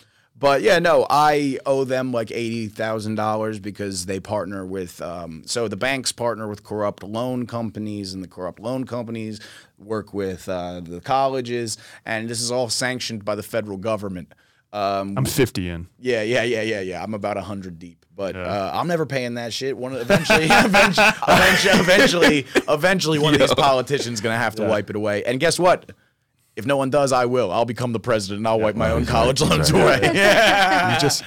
but 0.41 0.63
yeah, 0.63 0.79
no, 0.79 1.05
I 1.09 1.59
owe 1.65 1.85
them 1.85 2.11
like 2.11 2.31
eighty 2.31 2.67
thousand 2.67 3.15
dollars 3.15 3.59
because 3.59 4.07
they 4.07 4.19
partner 4.19 4.65
with. 4.65 5.01
Um, 5.01 5.43
so 5.45 5.67
the 5.67 5.77
banks 5.77 6.11
partner 6.11 6.47
with 6.47 6.63
corrupt 6.63 7.03
loan 7.03 7.45
companies, 7.45 8.13
and 8.13 8.23
the 8.23 8.27
corrupt 8.27 8.59
loan 8.59 8.83
companies 8.85 9.39
work 9.77 10.13
with 10.13 10.49
uh, 10.49 10.81
the 10.81 10.99
colleges, 10.99 11.77
and 12.05 12.27
this 12.27 12.41
is 12.41 12.51
all 12.51 12.69
sanctioned 12.69 13.23
by 13.23 13.35
the 13.35 13.43
federal 13.43 13.77
government. 13.77 14.33
Um, 14.73 15.15
I'm 15.17 15.25
50 15.25 15.69
in. 15.69 15.87
yeah, 15.99 16.23
yeah, 16.23 16.43
yeah, 16.43 16.61
yeah, 16.61 16.81
yeah. 16.81 17.03
I'm 17.03 17.13
about 17.13 17.37
hundred 17.37 17.77
deep, 17.77 18.05
but 18.15 18.35
uh, 18.35 18.71
I'm 18.73 18.87
never 18.87 19.05
paying 19.05 19.35
that 19.35 19.53
shit. 19.53 19.77
One 19.77 19.93
eventually, 19.93 20.45
eventually, 20.49 21.07
eventually, 21.27 21.79
eventually, 21.79 22.47
eventually, 22.67 23.19
one 23.19 23.33
of 23.35 23.39
these 23.39 23.53
politicians 23.55 24.21
gonna 24.21 24.37
have 24.37 24.55
to 24.55 24.65
wipe 24.65 24.89
it 24.89 24.95
away. 24.95 25.23
And 25.23 25.39
guess 25.39 25.59
what? 25.59 25.91
If 26.55 26.65
no 26.65 26.75
one 26.75 26.89
does, 26.89 27.13
I 27.13 27.25
will. 27.25 27.49
I'll 27.51 27.63
become 27.65 27.93
the 27.93 27.99
president 27.99 28.39
and 28.39 28.47
I'll 28.47 28.59
wipe 28.59 28.75
my 28.75 28.91
own 28.91 29.05
college 29.05 29.41
loans 29.41 29.71
away. 29.71 29.99
Yeah. 30.13 30.97
Just 30.99 31.23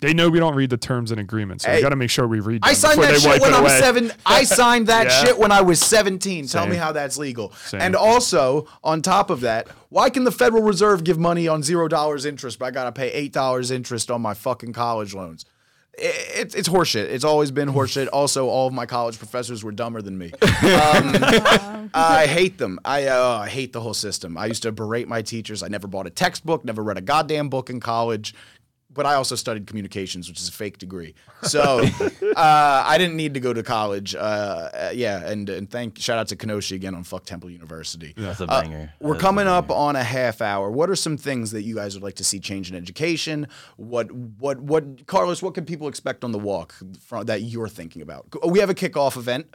they 0.00 0.12
know 0.12 0.28
we 0.28 0.38
don't 0.38 0.54
read 0.54 0.68
the 0.70 0.76
terms 0.76 1.10
and 1.10 1.18
agreements, 1.20 1.64
so 1.64 1.70
Hey, 1.70 1.76
we 1.76 1.82
got 1.82 1.88
to 1.90 1.96
make 1.96 2.10
sure 2.10 2.26
we 2.28 2.40
read. 2.40 2.60
I 2.62 2.74
signed 2.74 3.02
that 3.02 3.18
shit 3.20 3.40
when 3.40 3.54
I 3.54 3.60
was 3.60 3.72
seven. 3.72 4.12
I 4.26 4.44
signed 4.44 4.86
that 4.88 5.06
Yeah. 5.06 5.24
shit 5.24 5.38
when 5.38 5.52
I 5.52 5.62
was 5.62 5.80
17. 5.80 6.46
Tell 6.48 6.66
me 6.66 6.76
how 6.76 6.92
that's 6.92 7.16
legal. 7.16 7.52
Same. 7.64 7.80
And 7.80 7.96
also, 7.96 8.66
on 8.84 9.00
top 9.02 9.30
of 9.30 9.40
that, 9.40 9.68
why 9.88 10.10
can 10.10 10.24
the 10.24 10.32
Federal 10.32 10.62
Reserve 10.62 11.02
give 11.02 11.18
money 11.18 11.48
on 11.48 11.62
zero 11.62 11.88
dollars 11.88 12.26
interest, 12.26 12.58
but 12.58 12.66
I 12.66 12.70
gotta 12.70 12.92
pay 12.92 13.10
eight 13.12 13.32
dollars 13.32 13.70
interest 13.70 14.10
on 14.10 14.20
my 14.20 14.34
fucking 14.34 14.74
college 14.74 15.14
loans? 15.14 15.46
It's 16.00 16.54
it's 16.54 16.68
horseshit. 16.68 17.04
It's 17.04 17.24
always 17.24 17.50
been 17.50 17.68
horseshit. 17.68 18.08
Also, 18.12 18.48
all 18.48 18.66
of 18.66 18.72
my 18.72 18.86
college 18.86 19.18
professors 19.18 19.64
were 19.64 19.72
dumber 19.72 20.02
than 20.02 20.16
me. 20.18 20.32
Um, 20.68 21.90
I 21.94 22.26
hate 22.26 22.58
them. 22.58 22.78
I 22.84 23.06
uh, 23.06 23.40
I 23.42 23.48
hate 23.48 23.72
the 23.72 23.80
whole 23.80 23.94
system. 23.94 24.36
I 24.36 24.46
used 24.46 24.62
to 24.64 24.72
berate 24.72 25.08
my 25.08 25.22
teachers. 25.22 25.62
I 25.62 25.68
never 25.68 25.86
bought 25.86 26.06
a 26.06 26.10
textbook, 26.10 26.64
never 26.64 26.82
read 26.82 26.98
a 26.98 27.00
goddamn 27.00 27.48
book 27.48 27.70
in 27.70 27.80
college. 27.80 28.34
But 28.98 29.06
I 29.06 29.14
also 29.14 29.36
studied 29.36 29.68
communications, 29.68 30.28
which 30.28 30.40
is 30.40 30.48
a 30.48 30.52
fake 30.52 30.78
degree. 30.78 31.14
So 31.42 31.60
uh, 32.36 32.82
I 32.84 32.98
didn't 32.98 33.16
need 33.16 33.34
to 33.34 33.40
go 33.40 33.52
to 33.52 33.62
college. 33.62 34.16
Uh, 34.16 34.18
uh, 34.18 34.90
yeah, 34.92 35.24
and 35.24 35.48
and 35.48 35.70
thank 35.70 36.00
shout 36.00 36.18
out 36.18 36.26
to 36.28 36.36
Kenoshi 36.36 36.72
again 36.72 36.96
on 36.96 37.04
Fuck 37.04 37.24
Temple 37.24 37.48
University. 37.48 38.12
That's 38.16 38.40
a 38.40 38.50
Uh, 38.50 38.62
banger. 38.62 38.92
we're 38.98 39.12
That's 39.12 39.22
a 39.22 39.24
coming 39.24 39.46
up 39.46 39.70
on 39.70 39.94
a 39.94 40.02
half 40.02 40.42
hour. 40.42 40.68
What 40.68 40.90
are 40.90 40.96
some 40.96 41.16
things 41.16 41.52
that 41.52 41.62
you 41.62 41.76
guys 41.76 41.94
would 41.94 42.02
like 42.02 42.16
to 42.16 42.24
see 42.24 42.40
change 42.40 42.70
in 42.70 42.76
education? 42.76 43.46
What 43.76 44.10
what 44.10 44.58
what 44.58 45.06
Carlos? 45.06 45.42
What 45.44 45.54
can 45.54 45.64
people 45.64 45.86
expect 45.86 46.24
on 46.24 46.32
the 46.32 46.38
walk 46.40 46.74
from, 47.06 47.26
that 47.26 47.42
you're 47.42 47.68
thinking 47.68 48.02
about? 48.02 48.26
We 48.44 48.58
have 48.58 48.68
a 48.68 48.74
kickoff 48.74 49.16
event. 49.16 49.46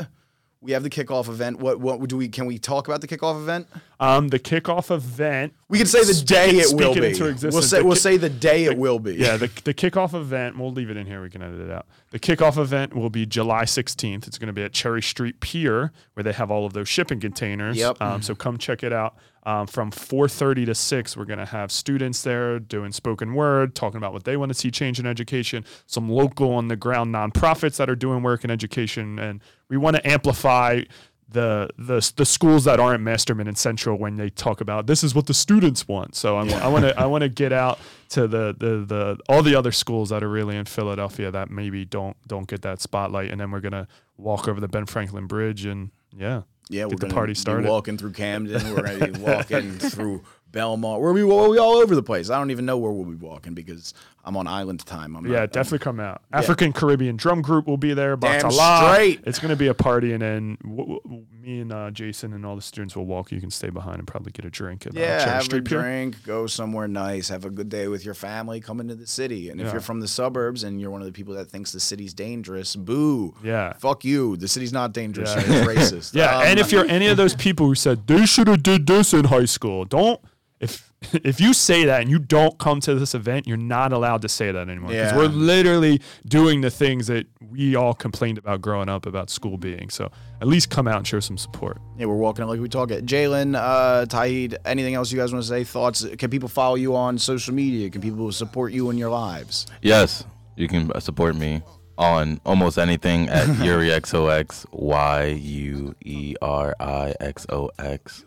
We 0.63 0.71
have 0.71 0.83
the 0.83 0.89
kickoff 0.89 1.27
event. 1.27 1.59
What 1.59 1.79
what 1.79 2.07
do 2.07 2.15
we? 2.17 2.29
Can 2.29 2.45
we 2.45 2.57
talk 2.57 2.87
about 2.87 3.01
the 3.01 3.07
kickoff 3.07 3.35
event? 3.41 3.67
Um, 3.99 4.29
the 4.29 4.39
kickoff 4.39 4.91
event. 4.91 5.53
We 5.67 5.77
can 5.77 5.87
say 5.87 6.03
the 6.03 6.23
day 6.25 6.51
it 6.51 6.73
will 6.73 6.93
be. 6.93 7.01
We'll 7.49 7.61
say 7.61 7.79
The 7.79 7.83
we'll 7.85 7.93
ki- 7.95 7.99
say 7.99 8.17
the 8.17 8.29
day 8.29 8.65
it 8.65 8.77
will 8.77 8.99
be. 8.99 9.15
Yeah, 9.15 9.37
the, 9.37 9.49
the 9.63 9.73
kickoff 9.73 10.13
event, 10.13 10.57
we'll 10.57 10.71
leave 10.71 10.89
it 10.89 10.97
in 10.97 11.05
here. 11.05 11.21
We 11.21 11.29
can 11.29 11.41
edit 11.41 11.59
it 11.59 11.71
out. 11.71 11.85
The 12.11 12.19
kickoff 12.19 12.57
event 12.57 12.93
will 12.95 13.09
be 13.09 13.25
July 13.25 13.63
16th. 13.63 14.27
It's 14.27 14.37
going 14.37 14.47
to 14.47 14.53
be 14.53 14.63
at 14.63 14.71
Cherry 14.73 15.01
Street 15.01 15.39
Pier, 15.39 15.91
where 16.13 16.23
they 16.23 16.33
have 16.33 16.49
all 16.51 16.65
of 16.65 16.73
those 16.73 16.87
shipping 16.87 17.19
containers. 17.19 17.77
Yep. 17.77 18.01
Um, 18.01 18.21
so 18.21 18.35
come 18.35 18.57
check 18.57 18.83
it 18.83 18.93
out. 18.93 19.15
Um, 19.45 19.67
from 19.67 19.91
4:30 19.91 20.65
to 20.67 20.75
6, 20.75 21.17
we're 21.17 21.25
going 21.25 21.39
to 21.39 21.45
have 21.45 21.71
students 21.71 22.23
there 22.23 22.59
doing 22.59 22.91
spoken 22.91 23.33
word, 23.33 23.75
talking 23.75 23.97
about 23.97 24.13
what 24.13 24.23
they 24.23 24.37
want 24.37 24.49
to 24.49 24.53
see 24.53 24.71
change 24.71 24.99
in 24.99 25.05
education. 25.05 25.65
Some 25.85 26.09
local 26.09 26.53
on 26.53 26.69
the 26.69 26.77
ground 26.77 27.13
nonprofits 27.13 27.77
that 27.77 27.89
are 27.89 27.95
doing 27.95 28.23
work 28.23 28.43
in 28.43 28.51
education, 28.51 29.19
and 29.19 29.41
we 29.69 29.77
want 29.77 29.97
to 29.97 30.07
amplify 30.07 30.83
the 31.33 31.69
the 31.77 32.11
the 32.15 32.25
schools 32.25 32.63
that 32.63 32.79
aren't 32.79 33.03
Masterman 33.03 33.47
and 33.47 33.57
Central 33.57 33.97
when 33.97 34.15
they 34.15 34.29
talk 34.29 34.61
about 34.61 34.87
this 34.87 35.03
is 35.03 35.13
what 35.13 35.25
the 35.25 35.33
students 35.33 35.87
want. 35.87 36.15
So 36.15 36.37
I'm, 36.37 36.49
I 36.53 36.67
want 36.67 36.85
to 36.85 36.97
I 36.97 37.05
want 37.05 37.23
to 37.23 37.29
get 37.29 37.51
out 37.51 37.79
to 38.09 38.27
the, 38.27 38.55
the 38.57 38.85
the 38.85 39.17
all 39.27 39.43
the 39.43 39.55
other 39.55 39.71
schools 39.71 40.09
that 40.09 40.23
are 40.23 40.29
really 40.29 40.55
in 40.55 40.65
Philadelphia 40.65 41.31
that 41.31 41.49
maybe 41.49 41.83
don't 41.83 42.15
don't 42.27 42.47
get 42.47 42.61
that 42.61 42.81
spotlight, 42.81 43.31
and 43.31 43.41
then 43.41 43.51
we're 43.51 43.59
gonna 43.59 43.87
walk 44.15 44.47
over 44.47 44.61
the 44.61 44.67
Ben 44.67 44.85
Franklin 44.85 45.27
Bridge 45.27 45.65
and 45.65 45.89
yeah 46.15 46.43
Yeah, 46.69 46.85
we're 46.85 46.91
get 46.91 46.99
the 46.99 47.05
gonna 47.07 47.13
party 47.13 47.33
be 47.33 47.67
walking 47.67 47.97
through 47.97 48.11
Camden. 48.11 48.73
We're 48.73 48.81
gonna 48.81 49.11
be 49.11 49.19
walking 49.19 49.71
through 49.79 50.23
Belmont. 50.53 51.01
We're 51.01 51.11
we 51.11 51.23
we'll 51.25 51.51
be 51.51 51.59
all 51.59 51.75
over 51.75 51.93
the 51.95 52.03
place. 52.03 52.29
I 52.29 52.37
don't 52.37 52.51
even 52.51 52.65
know 52.65 52.77
where 52.77 52.91
we'll 52.93 53.03
be 53.03 53.15
walking 53.15 53.53
because 53.53 53.93
I'm 54.23 54.37
on 54.37 54.47
island 54.47 54.85
time. 54.85 55.17
I'm 55.17 55.25
Yeah, 55.25 55.39
not, 55.41 55.51
definitely 55.51 55.79
come 55.79 55.99
out. 55.99 56.21
African 56.31 56.71
Caribbean 56.71 57.17
Drum 57.17 57.41
Group 57.41 57.67
will 57.67 57.75
be 57.75 57.93
there. 57.93 58.15
Damn 58.15 58.39
Batala. 58.43 58.93
straight. 58.93 59.19
It's 59.25 59.39
going 59.39 59.49
to 59.49 59.57
be 59.57 59.67
a 59.67 59.73
party, 59.73 60.13
and 60.13 60.21
then 60.21 60.57
w- 60.63 60.99
w- 61.03 61.25
me 61.41 61.59
and 61.59 61.73
uh, 61.73 61.91
Jason 61.91 62.31
and 62.31 62.45
all 62.45 62.55
the 62.55 62.61
students 62.61 62.95
will 62.95 63.05
walk. 63.05 63.33
You 63.33 63.41
can 63.41 63.49
stay 63.51 63.69
behind 63.69 63.97
and 63.97 64.07
probably 64.07 64.31
get 64.31 64.45
a 64.45 64.49
drink. 64.49 64.85
At, 64.85 64.95
uh, 64.95 64.99
Yeah, 65.01 65.17
Cherry 65.25 65.31
have 65.31 65.45
a 65.47 65.49
Pier. 65.49 65.61
drink, 65.81 66.23
go 66.23 66.47
somewhere 66.47 66.87
nice, 66.87 67.27
have 67.27 67.43
a 67.43 67.49
good 67.49 67.67
day 67.67 67.89
with 67.89 68.05
your 68.05 68.13
family, 68.13 68.61
come 68.61 68.79
into 68.79 68.95
the 68.95 69.07
city. 69.07 69.49
And 69.49 69.59
if 69.59 69.65
Yeah. 69.67 69.73
you're 69.73 69.81
from 69.81 69.99
the 69.99 70.07
suburbs 70.07 70.63
and 70.63 70.79
you're 70.79 70.91
one 70.91 71.01
of 71.01 71.07
the 71.07 71.11
people 71.13 71.33
that 71.33 71.49
thinks 71.49 71.71
the 71.73 71.81
city's 71.81 72.13
dangerous, 72.13 72.75
boo. 72.77 73.33
Yeah. 73.43 73.73
Fuck 73.73 74.05
you. 74.05 74.37
The 74.37 74.47
city's 74.47 74.71
not 74.71 74.93
dangerous. 74.93 75.33
Yeah. 75.35 75.41
It's 75.45 75.67
racist. 75.67 76.13
Yeah, 76.23 76.37
Um, 76.37 76.43
and 76.43 76.59
if 76.59 76.71
you're 76.71 76.85
any 76.85 77.07
of 77.07 77.17
those 77.17 77.33
people 77.35 77.65
who 77.65 77.75
said 77.75 78.07
they 78.07 78.25
should 78.27 78.47
have 78.47 78.61
did 78.63 78.85
this 78.87 79.13
in 79.13 79.25
high 79.25 79.45
school, 79.45 79.83
don't 79.83 80.21
if 80.63 80.91
if 81.23 81.39
you 81.41 81.53
say 81.53 81.85
that 81.85 82.01
and 82.01 82.09
you 82.09 82.17
don't 82.19 82.57
come 82.57 82.79
to 82.81 82.95
this 82.95 83.13
event, 83.13 83.45
you're 83.47 83.57
not 83.57 83.91
allowed 83.93 84.21
to 84.21 84.29
say 84.29 84.51
that 84.51 84.69
anymore 84.69 84.89
because 84.91 85.11
Yeah. 85.11 85.17
we're 85.17 85.27
literally 85.27 85.99
doing 86.27 86.61
the 86.61 86.69
things 86.71 87.07
that 87.07 87.25
we 87.51 87.75
all 87.75 87.93
complained 87.93 88.37
about 88.37 88.61
growing 88.61 88.89
up 88.89 89.05
about 89.05 89.29
school 89.29 89.57
being. 89.57 89.89
So 89.89 90.09
at 90.41 90.47
least 90.47 90.69
come 90.69 90.87
out 90.87 90.97
and 90.97 91.05
show 91.07 91.19
some 91.19 91.37
support. 91.37 91.77
Yeah, 91.97 92.05
we're 92.07 92.15
walking 92.15 92.43
it 92.43 92.47
like 92.47 92.59
we 92.61 92.69
talk 92.69 92.89
it. 92.89 93.05
Jalen, 93.05 93.55
uh, 93.55 94.05
Tahid, 94.07 94.57
anything 94.65 94.95
else 94.95 95.11
you 95.11 95.19
guys 95.19 95.31
want 95.33 95.43
to 95.43 95.49
say? 95.49 95.63
Thoughts? 95.63 96.05
Can 96.17 96.29
people 96.29 96.49
follow 96.49 96.75
you 96.75 96.95
on 96.95 97.17
social 97.17 97.53
media? 97.53 97.89
Can 97.89 98.01
people 98.01 98.31
support 98.31 98.71
you 98.71 98.89
in 98.89 98.97
your 98.97 99.09
lives? 99.11 99.67
Yes, 99.81 100.23
you 100.55 100.67
can 100.67 100.91
uh, 100.93 100.99
support 100.99 101.35
me 101.35 101.61
on 101.97 102.39
almost 102.45 102.77
anything 102.79 103.27
at 103.29 103.45
Yuri 103.63 103.89
XOX, 103.89 104.65
Y 104.71 105.25
U 105.25 105.93
E 106.05 106.35
R 106.41 106.75
I 106.79 107.13
X 107.19 107.45
O 107.49 107.69
X. 107.77 108.23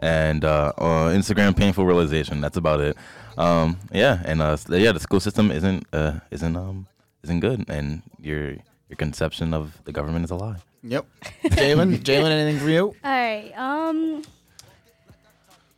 And 0.00 0.44
uh, 0.44 0.72
on 0.78 1.14
Instagram, 1.14 1.56
painful 1.56 1.84
realization. 1.84 2.40
That's 2.40 2.56
about 2.56 2.80
it. 2.80 2.96
Um, 3.36 3.78
yeah, 3.92 4.20
and 4.24 4.42
uh, 4.42 4.56
yeah, 4.68 4.92
the 4.92 5.00
school 5.00 5.20
system 5.20 5.50
isn't 5.50 5.86
uh, 5.92 6.20
isn't 6.30 6.56
um, 6.56 6.86
isn't 7.22 7.40
good, 7.40 7.68
and 7.68 8.02
your 8.18 8.52
your 8.88 8.96
conception 8.96 9.54
of 9.54 9.82
the 9.84 9.92
government 9.92 10.24
is 10.24 10.30
a 10.30 10.36
lie. 10.36 10.56
Yep. 10.82 11.06
Jalen, 11.44 11.98
Jalen, 12.02 12.30
anything 12.30 12.60
for 12.60 12.70
you? 12.70 12.94
All 13.04 13.10
right. 13.10 13.52
Um, 13.56 14.22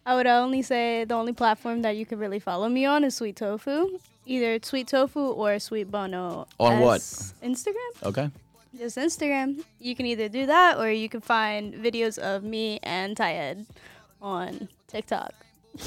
I 0.06 0.14
would 0.14 0.26
only 0.26 0.62
say 0.62 1.04
the 1.04 1.14
only 1.14 1.32
platform 1.32 1.82
that 1.82 1.96
you 1.96 2.06
could 2.06 2.18
really 2.18 2.38
follow 2.38 2.68
me 2.68 2.84
on 2.84 3.04
is 3.04 3.14
Sweet 3.14 3.36
Tofu, 3.36 3.98
either 4.26 4.58
Sweet 4.62 4.88
Tofu 4.88 5.20
or 5.20 5.58
Sweet 5.58 5.90
Bono. 5.90 6.46
On 6.58 6.80
what? 6.80 7.00
Instagram. 7.00 8.02
Okay. 8.02 8.30
Just 8.76 8.96
Instagram. 8.96 9.62
You 9.78 9.94
can 9.94 10.06
either 10.06 10.28
do 10.28 10.46
that 10.46 10.78
or 10.78 10.90
you 10.90 11.08
can 11.08 11.20
find 11.20 11.74
videos 11.74 12.18
of 12.18 12.42
me 12.42 12.80
and 12.82 13.16
Tyed 13.16 13.66
on 14.22 14.68
TikTok. 14.86 15.34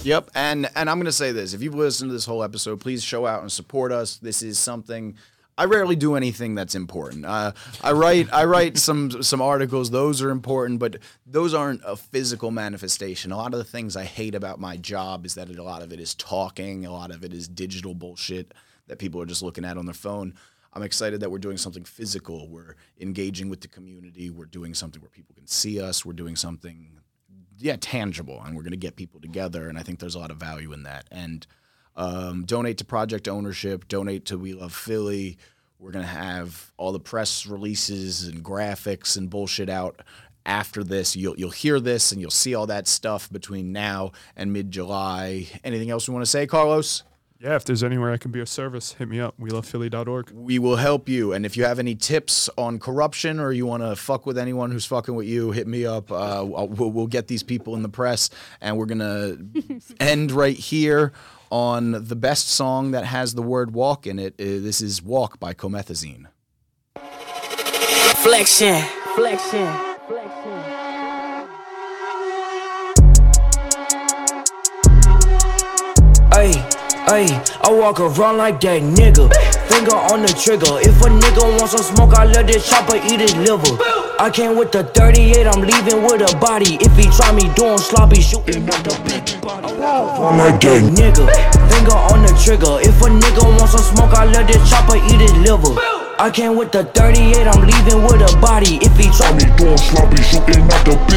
Yep, 0.04 0.32
and 0.36 0.70
and 0.76 0.90
I'm 0.90 1.00
gonna 1.00 1.12
say 1.12 1.32
this: 1.32 1.54
if 1.54 1.62
you've 1.62 1.76
listened 1.76 2.10
to 2.10 2.14
this 2.14 2.26
whole 2.26 2.44
episode, 2.44 2.80
please 2.80 3.04
show 3.04 3.26
out 3.26 3.42
and 3.42 3.52
support 3.52 3.92
us. 3.92 4.18
This 4.18 4.42
is 4.42 4.60
something. 4.60 5.16
I 5.58 5.66
rarely 5.66 5.96
do 5.96 6.16
anything 6.16 6.54
that's 6.54 6.76
important. 6.76 7.26
Uh, 7.26 7.54
I 7.82 7.94
write 7.94 8.32
I 8.34 8.46
write 8.46 8.78
some 8.78 9.24
some 9.24 9.42
articles; 9.42 9.92
those 9.92 10.22
are 10.22 10.32
important, 10.32 10.80
but 10.80 10.98
those 11.26 11.54
aren't 11.54 11.82
a 11.86 11.96
physical 11.96 12.52
manifestation. 12.52 13.32
A 13.32 13.38
lot 13.38 13.54
of 13.54 13.60
the 13.60 13.64
things 13.64 13.96
I 13.96 14.04
hate 14.04 14.36
about 14.36 14.60
my 14.60 14.76
job 14.76 15.26
is 15.26 15.36
that 15.36 15.50
a 15.50 15.64
lot 15.64 15.82
of 15.82 15.94
it 15.94 16.00
is 16.00 16.16
talking, 16.16 16.86
a 16.86 16.92
lot 16.92 17.12
of 17.12 17.24
it 17.24 17.32
is 17.32 17.48
digital 17.48 17.94
bullshit 17.94 18.54
that 18.88 19.00
people 19.00 19.22
are 19.22 19.26
just 19.26 19.44
looking 19.44 19.66
at 19.66 19.78
on 19.78 19.86
their 19.86 19.94
phone. 19.94 20.34
I'm 20.74 20.84
excited 20.84 21.22
that 21.22 21.32
we're 21.32 21.38
doing 21.38 21.58
something 21.58 21.86
physical. 21.86 22.50
We're 22.50 22.76
engaging 23.00 23.50
with 23.50 23.62
the 23.62 23.70
community. 23.70 24.30
We're 24.30 24.46
doing 24.46 24.74
something 24.74 25.02
where 25.02 25.10
people 25.10 25.34
can 25.36 25.48
see 25.48 25.80
us. 25.80 26.06
We're 26.06 26.14
doing 26.14 26.36
something 26.36 27.00
yeah, 27.58 27.78
tangible, 27.80 28.42
and 28.44 28.56
we're 28.56 28.64
going 28.64 28.72
to 28.72 28.78
get 28.78 28.96
people 28.96 29.20
together. 29.20 29.68
And 29.68 29.78
I 29.78 29.84
think 29.84 30.00
there's 30.00 30.16
a 30.16 30.20
lot 30.20 30.32
of 30.32 30.38
value 30.38 30.74
in 30.74 30.84
that. 30.84 31.06
And 31.12 31.46
um, 31.96 32.44
donate 32.46 32.78
to 32.80 32.86
Project 32.86 33.28
Ownership, 33.28 33.88
donate 33.88 34.26
to 34.26 34.38
We 34.38 34.54
Love 34.54 34.74
Philly. 34.74 35.38
We're 35.80 35.92
going 35.92 36.06
to 36.06 36.12
have 36.12 36.72
all 36.78 36.92
the 36.92 37.00
press 37.00 37.46
releases 37.46 38.28
and 38.28 38.44
graphics 38.44 39.18
and 39.18 39.30
bullshit 39.30 39.70
out 39.70 40.02
after 40.46 40.84
this. 40.84 41.16
You'll 41.16 41.38
you'll 41.38 41.52
hear 41.52 41.80
this 41.80 42.12
and 42.12 42.22
you'll 42.22 42.32
see 42.32 42.56
all 42.56 42.68
that 42.68 42.88
stuff 42.88 43.32
between 43.32 43.72
now 43.72 44.12
and 44.36 44.54
mid 44.54 44.72
July. 44.72 45.48
Anything 45.64 45.90
else 45.90 46.08
we 46.08 46.14
want 46.14 46.26
to 46.26 46.32
say, 46.32 46.48
Carlos? 46.48 47.04
Yeah, 47.40 47.56
if 47.56 47.66
there's 47.66 47.84
anywhere 47.84 48.12
I 48.12 48.18
can 48.18 48.32
be 48.32 48.40
of 48.40 48.48
service, 48.48 48.94
hit 48.94 49.10
me 49.10 49.20
up. 49.20 49.36
We 49.38 49.50
love 49.50 49.66
Philly.org. 49.66 50.32
We 50.32 50.58
will 50.58 50.78
help 50.78 51.10
you. 51.10 51.34
And 51.34 51.46
if 51.46 51.58
you 51.58 51.66
have 51.66 51.80
any 51.80 51.94
tips 51.94 52.50
on 52.58 52.80
corruption 52.80 53.42
or 53.42 53.52
you 53.52 53.66
want 53.66 53.84
to 53.84 53.96
fuck 53.98 54.26
with 54.26 54.38
anyone 54.38 54.72
who's 54.72 54.86
fucking 54.86 55.14
with 55.16 55.28
you, 55.28 55.52
hit 55.52 55.68
me 55.68 55.86
up. 55.86 56.12
Uh, 56.12 56.44
we'll, 56.46 56.92
we'll 56.92 57.08
get 57.08 57.28
these 57.28 57.44
people 57.44 57.76
in 57.76 57.84
the 57.84 57.90
press. 57.90 58.30
And 58.62 58.78
we're 58.78 58.86
going 58.86 59.00
to 59.00 59.82
end 60.00 60.32
right 60.32 60.56
here 60.56 61.12
on 61.52 62.06
the 62.08 62.16
best 62.16 62.48
song 62.48 62.92
that 62.92 63.06
has 63.06 63.34
the 63.34 63.42
word 63.42 63.74
walk 63.74 64.08
in 64.08 64.18
it. 64.18 64.34
Uh, 64.40 64.64
this 64.64 64.82
is 64.82 65.04
Walk 65.04 65.38
by 65.40 65.54
Comethazine. 65.54 66.28
Flexion, 68.24 68.82
flexion. 69.16 69.95
Ay, 77.08 77.32
I 77.64 77.72
walk 77.72 78.00
around 78.00 78.38
like 78.38 78.60
that 78.62 78.82
nigga. 78.84 79.32
Finger 79.72 79.96
on 79.96 80.22
the 80.22 80.34
trigger. 80.36 80.76
If 80.84 81.00
a 81.00 81.08
nigga 81.08 81.48
wants 81.56 81.72
some 81.72 81.96
smoke, 81.96 82.14
I 82.18 82.26
let 82.26 82.48
this 82.48 82.68
chopper 82.68 82.98
eat 82.98 83.20
his 83.22 83.36
liver. 83.36 83.80
I 84.20 84.30
came 84.30 84.58
with 84.58 84.72
the 84.72 84.84
38, 84.84 85.48
I'm 85.48 85.62
leaving 85.62 86.04
with 86.04 86.20
a 86.20 86.36
body. 86.38 86.76
If 86.84 86.92
he 87.00 87.08
try 87.16 87.32
me 87.32 87.48
doing 87.56 87.80
sloppy, 87.80 88.20
shooting 88.20 88.68
at 88.68 88.84
the 88.84 88.96
big 89.08 89.24
body. 89.42 89.72
like 89.72 90.60
that. 90.60 90.84
Nigga, 90.84 91.24
finger 91.72 91.96
on 92.12 92.28
the 92.28 92.34
trigger. 92.44 92.84
If 92.84 93.00
a 93.02 93.08
nigga 93.08 93.44
wants 93.56 93.72
some 93.72 93.96
smoke, 93.96 94.12
I 94.12 94.26
let 94.26 94.48
this 94.48 94.60
chopper 94.70 94.98
eat 94.98 95.24
his 95.24 95.34
liver. 95.40 95.80
I 96.18 96.32
came 96.32 96.56
with 96.56 96.72
the 96.72 96.84
38, 96.84 97.48
I'm 97.48 97.62
leaving 97.68 98.04
with 98.04 98.24
a 98.24 98.32
body. 98.40 98.80
If 98.82 98.96
he 98.98 99.12
try 99.16 99.32
me 99.36 99.46
Me 99.46 99.52
doing 99.58 99.78
sloppy 99.78 100.24
shooting 100.24 100.66
at 100.72 100.86
the 100.86 100.98